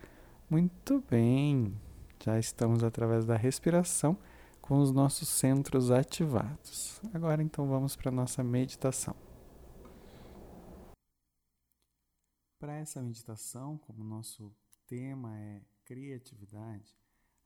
Muito 0.50 1.04
bem. 1.10 1.87
Já 2.24 2.38
estamos 2.40 2.84
através 2.84 3.26
da 3.26 3.36
respiração 3.36 4.18
com 4.62 4.80
os 4.80 4.92
nossos 4.92 5.30
centros 5.30 5.92
ativados. 5.92 7.00
Agora 7.14 7.42
então 7.42 7.68
vamos 7.68 7.96
para 7.96 8.10
a 8.10 8.14
nossa 8.14 8.44
meditação. 8.44 9.16
Para 12.60 12.74
essa 12.74 13.02
meditação, 13.02 13.78
como 13.78 14.04
nosso 14.04 14.52
tema 14.88 15.38
é 15.38 15.62
criatividade, 15.86 16.98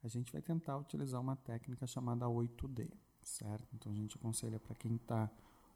a 0.03 0.07
gente 0.07 0.31
vai 0.31 0.41
tentar 0.41 0.77
utilizar 0.77 1.21
uma 1.21 1.35
técnica 1.35 1.85
chamada 1.85 2.25
8D, 2.25 2.89
certo? 3.21 3.67
Então 3.75 3.91
a 3.91 3.95
gente 3.95 4.17
aconselha 4.17 4.59
para 4.59 4.73
quem 4.75 4.95
está 4.95 5.29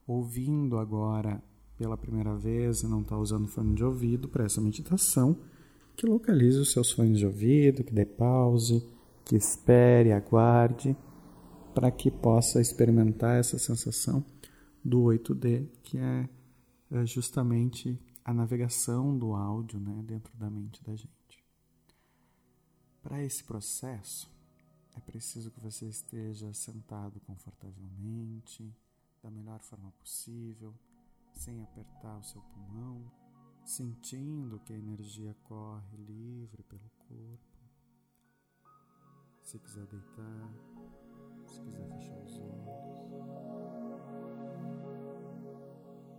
ouvindo 0.07 0.79
agora 0.79 1.43
pela 1.77 1.97
primeira 1.97 2.35
vez 2.35 2.81
e 2.81 2.87
não 2.87 3.01
está 3.01 3.17
usando 3.17 3.47
fone 3.47 3.75
de 3.75 3.83
ouvido 3.83 4.27
para 4.29 4.45
essa 4.45 4.61
meditação, 4.61 5.37
que 5.95 6.05
localize 6.05 6.57
os 6.57 6.71
seus 6.71 6.91
fones 6.91 7.19
de 7.19 7.25
ouvido, 7.25 7.83
que 7.83 7.93
dê 7.93 8.05
pause, 8.05 8.85
que 9.23 9.35
espere, 9.35 10.11
aguarde, 10.11 10.95
para 11.73 11.91
que 11.91 12.11
possa 12.11 12.61
experimentar 12.61 13.39
essa 13.39 13.57
sensação 13.57 14.23
do 14.83 15.01
8D, 15.03 15.67
que 15.83 15.97
é, 15.97 16.29
é 16.91 17.05
justamente 17.05 17.99
a 18.23 18.33
navegação 18.33 19.17
do 19.17 19.33
áudio 19.33 19.79
né, 19.79 20.03
dentro 20.05 20.35
da 20.37 20.49
mente 20.49 20.83
da 20.83 20.95
gente. 20.95 21.43
Para 23.01 23.23
esse 23.23 23.43
processo, 23.43 24.29
é 24.95 24.99
preciso 24.99 25.51
que 25.51 25.59
você 25.59 25.85
esteja 25.85 26.53
sentado 26.53 27.19
confortavelmente, 27.21 28.73
da 29.21 29.29
melhor 29.29 29.59
forma 29.59 29.91
possível, 29.99 30.73
sem 31.33 31.61
apertar 31.61 32.17
o 32.17 32.23
seu 32.23 32.41
pulmão, 32.41 33.11
sentindo 33.65 34.59
que 34.59 34.73
a 34.73 34.77
energia 34.77 35.35
corre 35.43 35.97
livre 35.97 36.61
pelo 36.63 36.87
corpo. 36.99 37.55
Se 39.41 39.57
quiser 39.57 39.87
deitar, 39.87 40.53
se 41.47 41.59
quiser 41.61 41.87
fechar 41.89 42.17
os 42.19 42.39
olhos, 42.39 43.09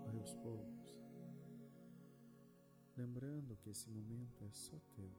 vai 0.04 0.18
aos 0.18 0.34
poucos. 0.34 0.98
Lembrando 2.96 3.56
que 3.58 3.70
esse 3.70 3.88
momento 3.90 4.44
é 4.44 4.50
só 4.50 4.76
teu. 4.96 5.10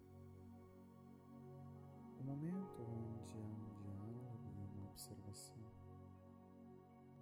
Um 2.20 2.24
momento 2.26 2.82
onde 2.82 3.38
há 3.38 3.46
um 3.46 3.74
diálogo 3.74 4.52
e 4.74 4.78
uma 4.78 4.90
observação 4.90 5.64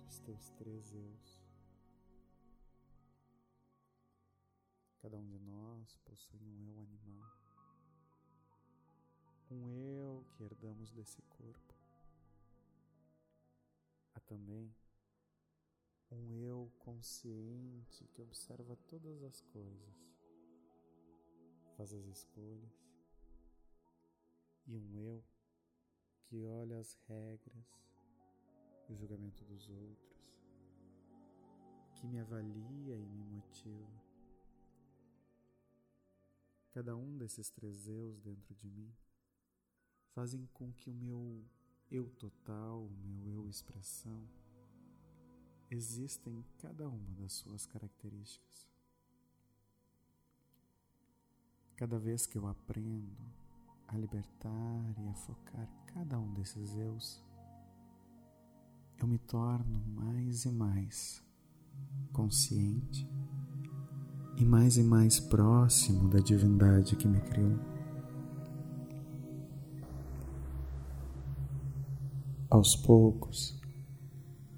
dos 0.08 0.20
teus 0.20 0.50
três 0.52 0.94
eus. 0.94 1.45
Cada 5.06 5.20
um 5.20 5.30
de 5.30 5.38
nós 5.38 5.96
possui 5.98 6.42
um 6.42 6.64
eu 6.64 6.80
animal, 6.80 7.32
um 9.52 9.70
eu 9.70 10.26
que 10.32 10.42
herdamos 10.42 10.92
desse 10.94 11.22
corpo. 11.22 11.76
Há 14.16 14.20
também 14.22 14.76
um 16.10 16.34
eu 16.34 16.74
consciente 16.80 18.08
que 18.16 18.22
observa 18.24 18.76
todas 18.88 19.22
as 19.22 19.42
coisas 19.42 19.96
faz 21.78 21.94
as 21.94 22.06
escolhas, 22.06 22.90
e 24.66 24.76
um 24.76 24.98
eu 24.98 25.24
que 26.24 26.44
olha 26.48 26.80
as 26.80 26.96
regras, 27.08 27.80
o 28.90 28.96
julgamento 28.96 29.46
dos 29.46 29.70
outros, 29.70 30.34
que 31.94 32.08
me 32.08 32.20
avalia 32.20 32.98
e 32.98 33.06
me 33.06 33.24
motiva. 33.24 34.05
Cada 36.76 36.94
um 36.94 37.18
desses 37.18 37.50
três 37.50 37.88
eus 37.88 38.20
dentro 38.20 38.54
de 38.54 38.68
mim 38.68 38.94
fazem 40.14 40.46
com 40.48 40.74
que 40.74 40.90
o 40.90 40.94
meu 40.94 41.42
eu 41.90 42.10
total, 42.10 42.84
o 42.84 42.90
meu 42.90 43.44
eu 43.44 43.48
expressão, 43.48 44.28
exista 45.72 46.30
em 46.30 46.44
cada 46.58 46.90
uma 46.90 47.14
das 47.14 47.32
suas 47.32 47.66
características. 47.66 48.68
Cada 51.78 51.98
vez 51.98 52.28
que 52.28 52.38
eu 52.38 52.46
aprendo 52.46 53.26
a 53.88 53.98
libertar 53.98 55.00
e 55.00 55.08
a 55.08 55.14
focar 55.14 55.70
cada 55.94 56.20
um 56.20 56.34
desses 56.34 56.76
eus, 56.76 57.24
eu 58.98 59.08
me 59.08 59.18
torno 59.18 59.80
mais 59.88 60.44
e 60.44 60.52
mais 60.52 61.24
consciente 62.12 63.08
e 64.38 64.46
mais 64.46 64.78
e 64.78 64.84
mais 64.84 65.20
próximo 65.20 66.10
da 66.10 66.20
divindade 66.20 66.96
que 66.96 67.08
me 67.08 67.20
criou. 67.22 67.60
Aos 72.50 72.76
poucos, 72.76 73.60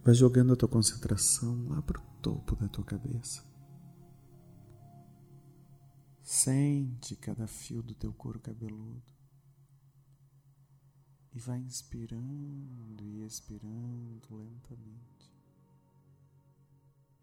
vai 0.03 0.13
jogando 0.13 0.53
a 0.53 0.55
tua 0.55 0.69
concentração 0.69 1.69
lá 1.69 1.81
para 1.81 1.99
o 1.99 2.03
topo 2.21 2.55
da 2.55 2.67
tua 2.67 2.83
cabeça 2.83 3.47
Sente 6.29 7.15
cada 7.15 7.47
fio 7.47 7.81
do 7.81 7.95
teu 7.95 8.11
couro 8.11 8.37
cabeludo 8.37 9.01
e 11.33 11.39
vai 11.39 11.57
inspirando 11.57 13.01
e 13.01 13.23
expirando 13.23 14.35
lentamente, 14.35 15.16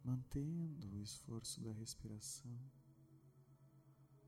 mantendo 0.04 0.98
o 0.98 1.02
esforço 1.02 1.62
da 1.62 1.72
respiração, 1.72 2.60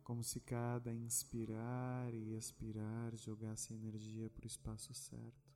como 0.02 0.24
se 0.24 0.40
cada 0.40 0.94
inspirar 0.94 2.14
e 2.14 2.34
expirar 2.34 3.14
jogasse 3.16 3.74
energia 3.74 4.30
para 4.30 4.44
o 4.44 4.46
espaço 4.46 4.94
certo. 4.94 5.54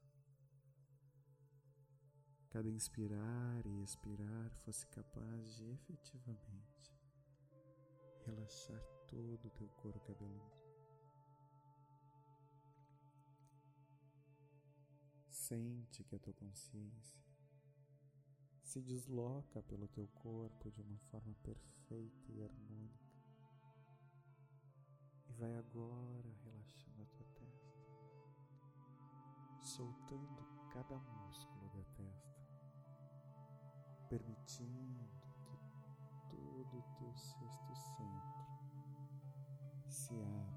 Cada 2.51 2.69
inspirar 2.69 3.65
e 3.65 3.83
expirar 3.83 4.51
fosse 4.65 4.87
capaz 4.89 5.57
de 5.57 5.71
efetivamente 5.71 6.93
relaxar 8.27 8.83
todo 9.07 9.47
o 9.47 9.51
teu 9.51 9.69
couro 9.69 10.01
cabeludo. 10.01 10.61
Sente 15.29 16.03
que 16.05 16.17
a 16.17 16.19
tua 16.19 16.35
consciência 16.35 17.30
se 18.71 18.81
desloca 18.81 19.61
pelo 19.65 19.89
teu 19.89 20.07
corpo 20.15 20.71
de 20.71 20.81
uma 20.81 20.97
forma 21.11 21.35
perfeita 21.43 22.31
e 22.31 22.41
harmônica. 22.41 23.11
E 25.27 25.33
vai 25.33 25.53
agora 25.57 26.31
relaxando 26.45 27.03
a 27.03 27.07
tua 27.07 27.27
testa, 27.35 27.83
soltando 29.61 30.47
cada 30.73 30.97
músculo 31.01 31.69
da 31.71 31.83
testa, 31.97 32.47
permitindo 34.09 35.11
que 35.99 36.29
todo 36.31 36.79
o 36.79 36.95
teu 36.97 37.13
sexto 37.17 37.75
centro 37.75 38.41
se 39.89 40.15
abra 40.23 40.50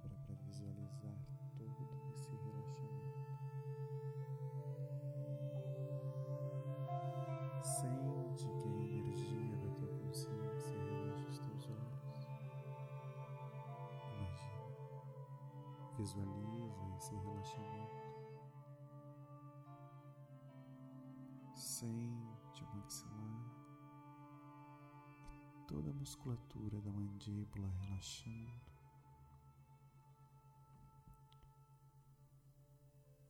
musculatura 26.13 26.79
da 26.81 26.91
mandíbula 26.91 27.67
relaxando. 27.81 28.51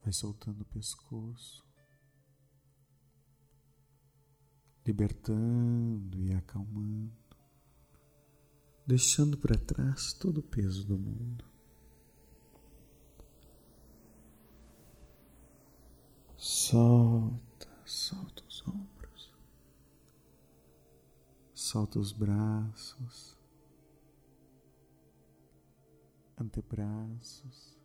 Vai 0.02 0.12
soltando 0.12 0.62
o 0.62 0.66
pescoço, 0.66 1.64
libertando 4.86 6.22
e 6.22 6.34
acalmando, 6.34 7.14
deixando 8.86 9.38
para 9.38 9.58
trás 9.58 10.12
todo 10.12 10.40
o 10.40 10.44
peso 10.44 10.86
do 10.86 11.00
mundo. 11.00 11.46
Solta, 16.36 17.70
solta 17.86 18.44
os 18.46 18.68
ombros, 18.68 18.93
solta 21.74 21.98
os 21.98 22.12
braços, 22.12 23.36
antebraços 26.40 27.82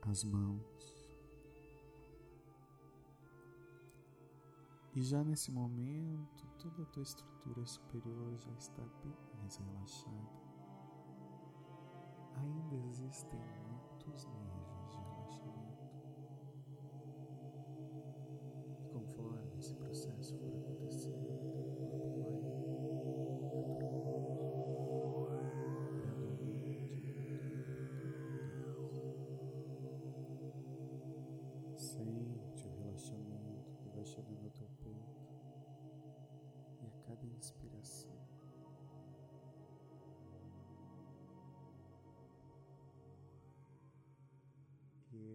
as 0.00 0.24
mãos. 0.24 1.20
E 4.94 5.02
já 5.02 5.22
nesse 5.22 5.52
momento, 5.52 6.46
toda 6.58 6.84
a 6.84 6.86
tua 6.86 7.02
estrutura 7.02 7.66
superior 7.66 8.38
já 8.38 8.52
está 8.52 8.82
bem 9.02 9.14
mais 9.34 9.56
relaxada. 9.58 10.32
Ainda 12.36 12.76
existem 12.76 13.40
muitos 13.68 14.24
níveis 14.24 14.90
de 14.90 14.96
relaxamento. 15.02 15.84
E 18.80 18.88
conforme 18.90 19.58
esse 19.58 19.74
processo 19.74 20.34
for 20.38 20.63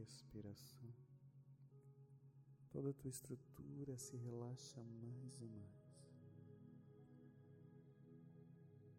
respiração, 0.10 0.92
toda 2.72 2.90
a 2.90 2.94
tua 2.94 3.12
estrutura 3.12 3.96
se 3.96 4.18
relaxa 4.18 4.84
mais 4.84 5.40
e 5.40 5.46
mais. 5.46 5.88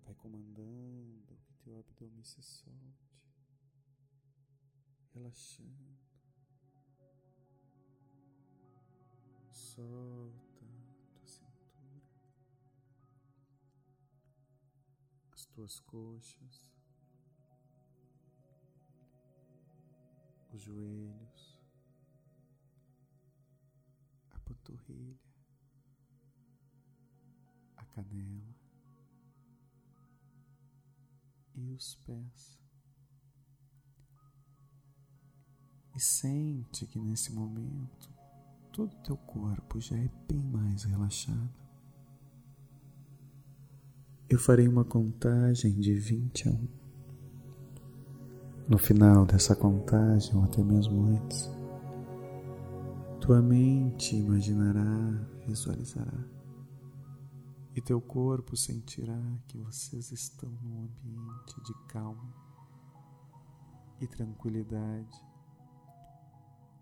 Vai 0.05 0.14
comandando 0.14 1.37
que 1.44 1.55
teu 1.64 1.81
abdômen 1.81 2.23
se 2.23 2.40
solte, 2.42 3.11
relaxando. 5.12 5.99
Solta 9.51 10.66
tua 11.12 11.27
cintura, 11.27 12.05
as 15.33 15.44
tuas 15.46 15.81
coxas. 15.81 16.80
Os 20.53 20.63
joelhos, 20.63 21.59
a 24.31 24.39
panturrilha, 24.41 25.19
a 27.77 27.85
canela 27.85 28.55
e 31.55 31.73
os 31.73 31.95
pés. 32.07 32.59
E 35.95 36.01
sente 36.01 36.87
que 36.87 36.99
nesse 36.99 37.33
momento 37.33 38.09
todo 38.73 38.93
o 38.93 39.03
teu 39.03 39.17
corpo 39.17 39.81
já 39.81 39.97
é 39.97 40.09
bem 40.29 40.43
mais 40.43 40.85
relaxado. 40.85 41.61
Eu 44.29 44.39
farei 44.39 44.69
uma 44.69 44.85
contagem 44.85 45.79
de 45.79 45.93
20 45.93 46.49
a 46.49 46.53
1. 46.53 46.80
No 48.70 48.78
final 48.78 49.26
dessa 49.26 49.56
contagem, 49.56 50.33
ou 50.37 50.44
até 50.44 50.62
mesmo 50.62 51.04
antes, 51.06 51.50
tua 53.20 53.42
mente 53.42 54.14
imaginará, 54.14 55.11
visualizará, 55.44 56.24
e 57.74 57.83
teu 57.83 58.00
corpo 58.00 58.56
sentirá 58.56 59.20
que 59.48 59.59
vocês 59.59 60.12
estão 60.12 60.48
num 60.62 60.85
ambiente 60.85 61.61
de 61.64 61.74
calma 61.88 62.33
e 64.00 64.06
tranquilidade, 64.06 65.20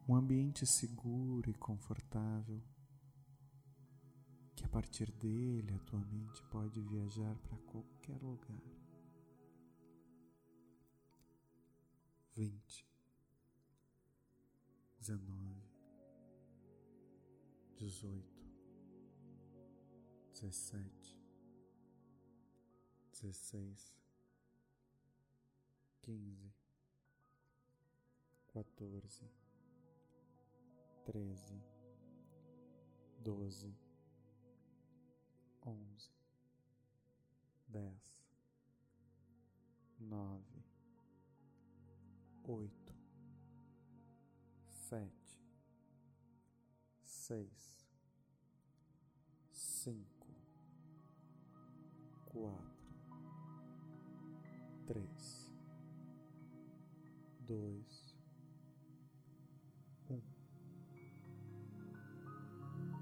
um 0.07 0.15
ambiente 0.15 0.67
seguro 0.67 1.49
e 1.49 1.55
confortável, 1.55 2.61
que 4.55 4.63
a 4.63 4.69
partir 4.69 5.11
dele 5.13 5.73
a 5.75 5.79
tua 5.87 6.01
mente 6.01 6.43
pode 6.51 6.83
viajar 6.83 7.35
para 7.49 7.57
qualquer 7.61 8.21
lugar. 8.21 8.78
Vinte, 12.39 12.87
dezenove, 14.97 15.69
dezoito, 17.77 18.47
dezessete, 20.33 21.19
dezesseis, 23.11 23.93
quinze, 26.01 26.53
quatorze, 28.47 29.29
treze, 31.05 31.61
doze, 33.21 33.75
onze, 35.61 36.13
dez, 37.67 38.17
nove 39.99 40.48
oito, 42.49 42.95
sete, 44.71 45.39
seis, 47.03 47.87
cinco, 49.53 50.27
quatro, 52.25 53.05
três, 54.87 55.53
dois, 57.41 58.17
um. 60.09 60.23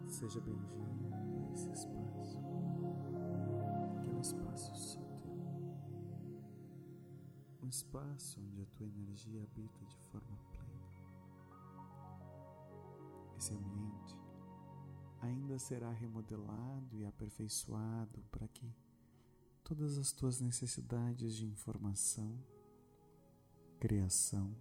Seja 0.08 0.40
bem-vindo 0.40 1.05
espaço 7.76 8.40
onde 8.40 8.62
a 8.62 8.66
tua 8.66 8.86
energia 8.86 9.42
habita 9.42 9.84
de 9.84 9.98
forma 10.10 10.36
plena. 10.50 10.66
Esse 13.36 13.52
ambiente 13.52 14.16
ainda 15.20 15.58
será 15.58 15.90
remodelado 15.90 16.96
e 16.96 17.04
aperfeiçoado 17.04 18.22
para 18.30 18.48
que 18.48 18.74
todas 19.62 19.98
as 19.98 20.10
tuas 20.10 20.40
necessidades 20.40 21.36
de 21.36 21.44
informação, 21.44 22.38
criação 23.78 24.56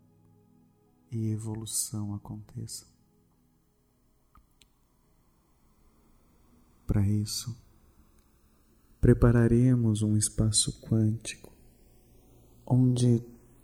e 1.10 1.30
evolução 1.30 2.13
aconteçam. 2.13 2.89
Para 6.86 7.08
isso, 7.08 7.56
prepararemos 8.99 10.01
um 10.01 10.17
espaço 10.17 10.82
quântico 10.82 11.55
onde 12.65 13.19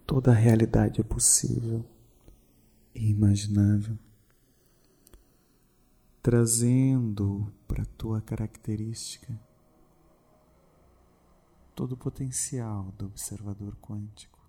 toda 0.06 0.32
a 0.32 0.36
realidade 0.36 1.02
é 1.02 1.04
possível 1.04 1.84
e 2.94 3.10
imaginável, 3.10 3.98
trazendo 6.22 7.52
para 7.68 7.84
a 7.84 7.94
tua 7.98 8.22
característica 8.22 9.40
todo 11.74 11.94
o 11.94 11.98
potencial 11.98 12.92
do 12.92 13.08
observador 13.08 13.76
quântico, 13.78 14.40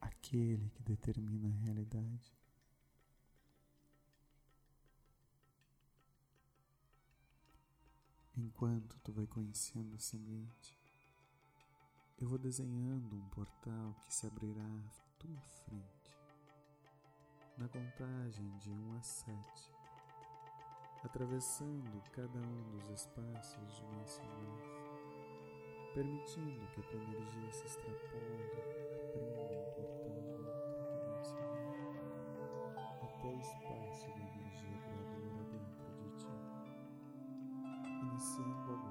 aquele 0.00 0.70
que 0.70 0.82
determina 0.82 1.48
a 1.48 1.64
realidade. 1.64 2.32
Enquanto 8.36 8.96
tu 9.00 9.12
vai 9.12 9.26
conhecendo 9.26 9.96
esse 9.96 10.16
ambiente, 10.16 10.77
eu 12.20 12.26
vou 12.26 12.38
desenhando 12.38 13.14
um 13.14 13.28
portal 13.28 13.94
que 14.04 14.12
se 14.12 14.26
abrirá 14.26 14.64
à 14.64 15.18
tua 15.20 15.40
frente. 15.64 16.16
Na 17.56 17.68
contagem 17.68 18.58
de 18.58 18.72
1 18.72 18.96
a 18.96 19.02
7, 19.02 19.72
atravessando 21.04 22.02
cada 22.10 22.40
um 22.40 22.70
dos 22.70 22.90
espaços 22.90 23.76
de 23.76 23.84
em 23.84 23.90
mais, 23.92 24.66
permitindo 25.94 26.66
que 26.72 26.80
a 26.80 26.84
tua 26.88 27.00
energia 27.00 27.52
se 27.52 27.66
extrapole, 27.66 28.50
abrindo 29.14 29.60
um 29.60 29.74
portal 29.76 30.10
mais 31.06 31.28
até 33.00 33.28
o 33.28 33.38
espaço 33.38 34.08
da 34.08 34.18
energia 34.18 34.78
criadora 34.82 35.44
dentro 35.52 35.86
de 35.94 36.08
ti, 36.16 36.34
iniciando 38.02 38.72
agora 38.72 38.87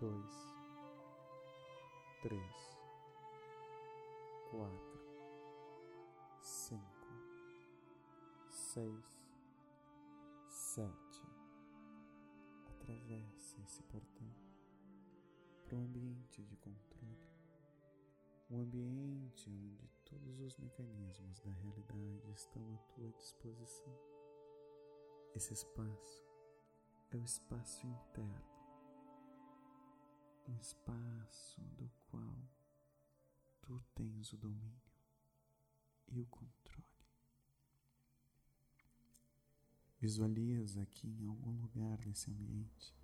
dois, 0.00 0.54
três, 2.22 2.78
quatro, 4.50 5.00
cinco, 6.40 7.08
seis, 8.48 9.28
sete. 10.48 11.20
Atravesse 12.70 13.60
esse 13.60 13.82
portão 13.82 14.34
para 15.66 15.76
um 15.76 15.82
ambiente 15.82 16.42
de 16.44 16.56
controle, 16.56 17.28
um 18.50 18.60
ambiente 18.60 19.50
onde 19.50 19.86
todos 20.06 20.40
os 20.40 20.56
mecanismos 20.56 21.40
da 21.40 21.50
realidade 21.50 22.32
estão 22.32 22.62
à 22.74 22.78
tua 22.94 23.10
disposição. 23.10 23.94
Esse 25.34 25.52
espaço 25.52 26.24
é 27.10 27.16
o 27.18 27.22
espaço 27.22 27.86
interno 27.86 28.59
um 30.50 30.60
espaço 30.60 31.60
do 31.78 31.90
qual 32.10 32.36
tu 33.62 33.80
tens 33.94 34.32
o 34.32 34.36
domínio 34.36 34.80
e 36.08 36.20
o 36.20 36.26
controle. 36.26 36.84
Visualiza 40.00 40.84
que 40.86 41.06
em 41.06 41.26
algum 41.26 41.60
lugar 41.60 41.98
desse 41.98 42.30
ambiente 42.30 42.94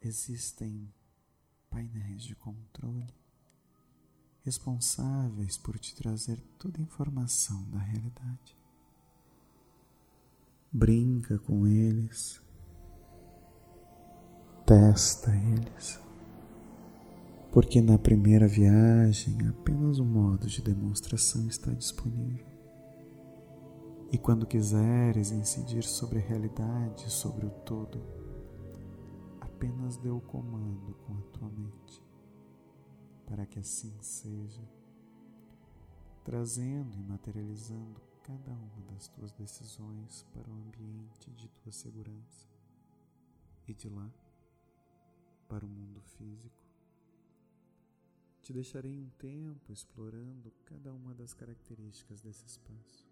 existem 0.00 0.92
painéis 1.68 2.22
de 2.22 2.34
controle 2.36 3.12
responsáveis 4.44 5.56
por 5.56 5.78
te 5.78 5.94
trazer 5.94 6.40
toda 6.58 6.78
a 6.78 6.82
informação 6.82 7.68
da 7.70 7.78
realidade. 7.78 8.56
Brinca 10.70 11.38
com 11.38 11.66
eles 11.66 12.43
testa 14.66 15.30
eles, 15.36 16.00
porque 17.52 17.82
na 17.82 17.98
primeira 17.98 18.48
viagem 18.48 19.46
apenas 19.46 19.98
um 19.98 20.06
modo 20.06 20.46
de 20.46 20.62
demonstração 20.62 21.46
está 21.46 21.70
disponível. 21.70 22.46
E 24.10 24.16
quando 24.16 24.46
quiseres 24.46 25.30
incidir 25.30 25.82
sobre 25.84 26.18
a 26.18 26.22
realidade, 26.22 27.10
sobre 27.10 27.44
o 27.44 27.50
todo, 27.50 28.00
apenas 29.38 29.98
dê 29.98 30.08
o 30.08 30.20
comando 30.20 30.94
com 31.06 31.12
a 31.12 31.22
tua 31.32 31.48
mente, 31.50 32.02
para 33.26 33.44
que 33.44 33.58
assim 33.58 33.92
seja, 34.00 34.66
trazendo 36.24 36.96
e 36.96 37.02
materializando 37.02 38.00
cada 38.22 38.52
uma 38.52 38.82
das 38.92 39.08
tuas 39.08 39.30
decisões 39.32 40.22
para 40.32 40.50
o 40.50 40.54
ambiente 40.54 41.30
de 41.32 41.48
tua 41.48 41.72
segurança 41.72 42.48
e 43.68 43.74
de 43.74 43.90
lá 43.90 44.10
para 45.54 45.64
o 45.64 45.68
mundo 45.68 46.00
físico. 46.00 46.64
Te 48.42 48.52
deixarei 48.52 48.98
um 48.98 49.08
tempo 49.10 49.72
explorando 49.72 50.52
cada 50.64 50.92
uma 50.92 51.14
das 51.14 51.32
características 51.32 52.20
desse 52.20 52.44
espaço 52.44 53.06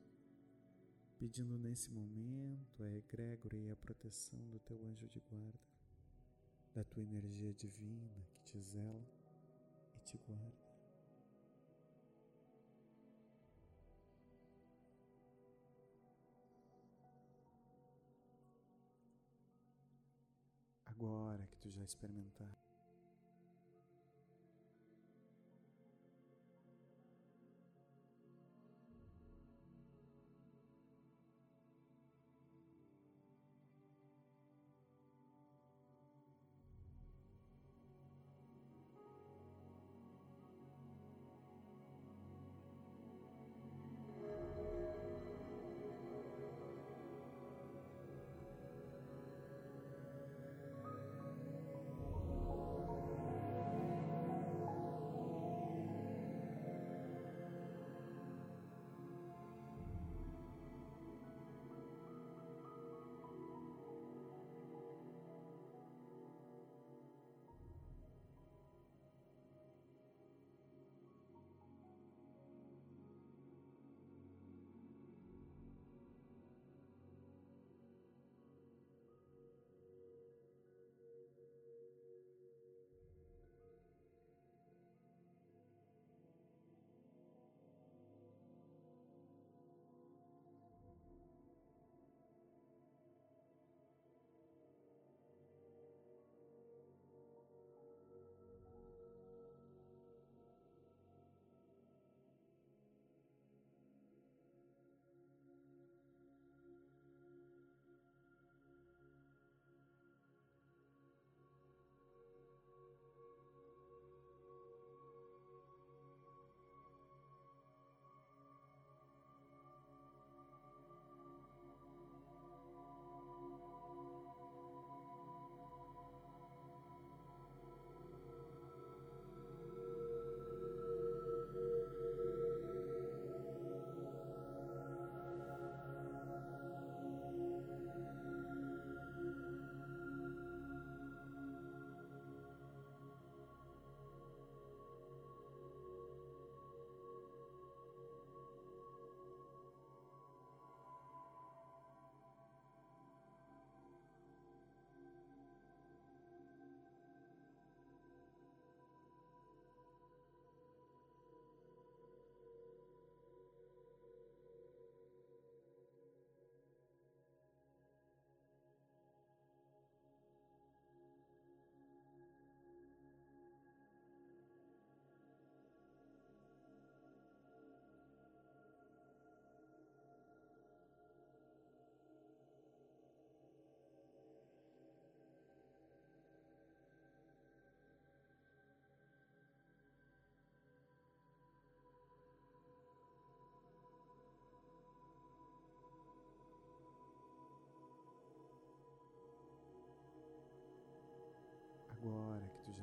pedindo 1.21 1.57
nesse 1.57 1.89
momento 1.89 2.83
a 2.83 2.97
egrégora 2.97 3.57
e 3.57 3.71
a 3.71 3.77
proteção 3.77 4.41
do 4.51 4.59
teu 4.59 4.85
anjo 4.85 5.07
de 5.07 5.21
guarda, 5.21 5.61
da 6.75 6.83
tua 6.83 7.05
energia 7.05 7.55
divina 7.55 8.27
que 8.33 8.43
te 8.43 8.59
zela 8.59 9.07
e 9.95 10.01
te 10.01 10.19
guarda. 10.27 10.62
Agora 21.03 21.45
que 21.51 21.59
tu 21.59 21.69
já 21.73 21.83
experimentaste 21.83 22.72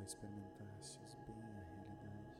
experimentastes 0.10 1.16
bem 1.28 1.38
a 1.38 1.64
realidade. 1.64 2.36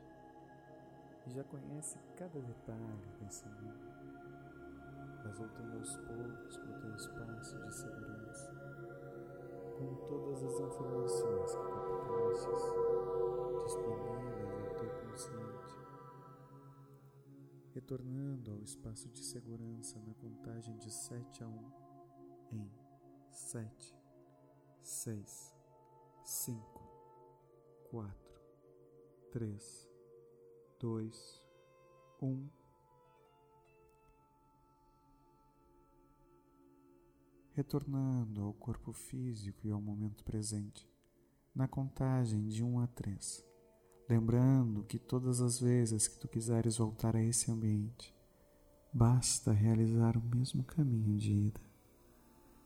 E 1.26 1.30
já 1.30 1.44
conhece 1.44 1.98
cada 2.16 2.40
detalhe 2.40 3.06
desse 3.20 3.46
mundo, 3.48 3.78
vais 5.22 5.38
voltando 5.38 5.76
aos 5.78 5.96
poucos 5.98 6.56
para 6.58 6.70
o 6.70 6.80
teu 6.80 6.94
espaço 6.96 7.58
de 7.60 7.74
segurança, 7.74 8.52
com 9.78 9.94
todas 10.08 10.42
as 10.42 10.60
informações 10.60 11.50
que 11.54 11.62
captastes 11.62 12.62
disponíveis 13.64 14.52
ao 14.52 14.74
teu 14.74 14.90
consciente, 15.08 15.78
retornando 17.72 18.50
ao 18.50 18.62
espaço 18.62 19.08
de 19.10 19.22
segurança 19.22 20.00
na 20.00 20.14
contagem 20.14 20.76
de 20.78 20.90
7 20.90 21.44
a 21.44 21.46
1 21.46 21.72
em 22.52 22.70
7, 23.30 23.96
6, 24.82 25.54
cinco, 26.24 26.79
quatro, 27.90 28.40
três, 29.32 29.88
dois, 30.78 31.42
um. 32.22 32.46
Retornando 37.52 38.42
ao 38.42 38.52
corpo 38.54 38.92
físico 38.92 39.66
e 39.66 39.72
ao 39.72 39.82
momento 39.82 40.22
presente, 40.22 40.88
na 41.52 41.66
contagem 41.66 42.46
de 42.46 42.62
um 42.62 42.78
a 42.78 42.86
três, 42.86 43.44
lembrando 44.08 44.84
que 44.84 44.98
todas 44.98 45.40
as 45.40 45.58
vezes 45.58 46.06
que 46.06 46.16
tu 46.16 46.28
quiseres 46.28 46.76
voltar 46.76 47.16
a 47.16 47.22
esse 47.22 47.50
ambiente, 47.50 48.14
basta 48.92 49.52
realizar 49.52 50.16
o 50.16 50.22
mesmo 50.22 50.62
caminho 50.62 51.18
de 51.18 51.32
ida. 51.32 51.60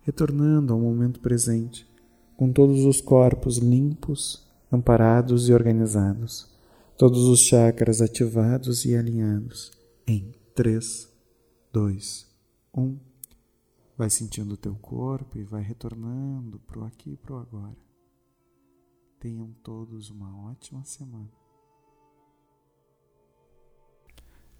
Retornando 0.03 0.75
ao 0.75 0.79
momento 0.79 1.19
presente, 1.21 1.91
com 2.37 2.53
todos 2.53 2.85
os 2.85 3.01
corpos 3.01 3.57
limpos, 3.57 4.45
amparados 4.75 5.49
e 5.49 5.55
organizados, 5.55 6.53
todos 6.99 7.25
os 7.25 7.41
chakras 7.41 8.01
ativados 8.01 8.85
e 8.85 8.97
alinhados 8.97 9.73
em 10.07 10.33
3, 10.55 11.09
2, 11.73 12.27
1. 12.77 12.99
Vai 13.97 14.11
sentindo 14.11 14.55
o 14.55 14.57
teu 14.57 14.75
corpo 14.75 15.39
e 15.39 15.45
vai 15.45 15.63
retornando 15.63 16.59
para 16.61 16.81
o 16.81 16.85
aqui 16.85 17.13
e 17.13 17.17
para 17.17 17.35
o 17.35 17.39
agora. 17.39 17.77
Tenham 19.21 19.53
todos 19.63 20.11
uma 20.11 20.51
ótima 20.51 20.85
semana. 20.85 21.31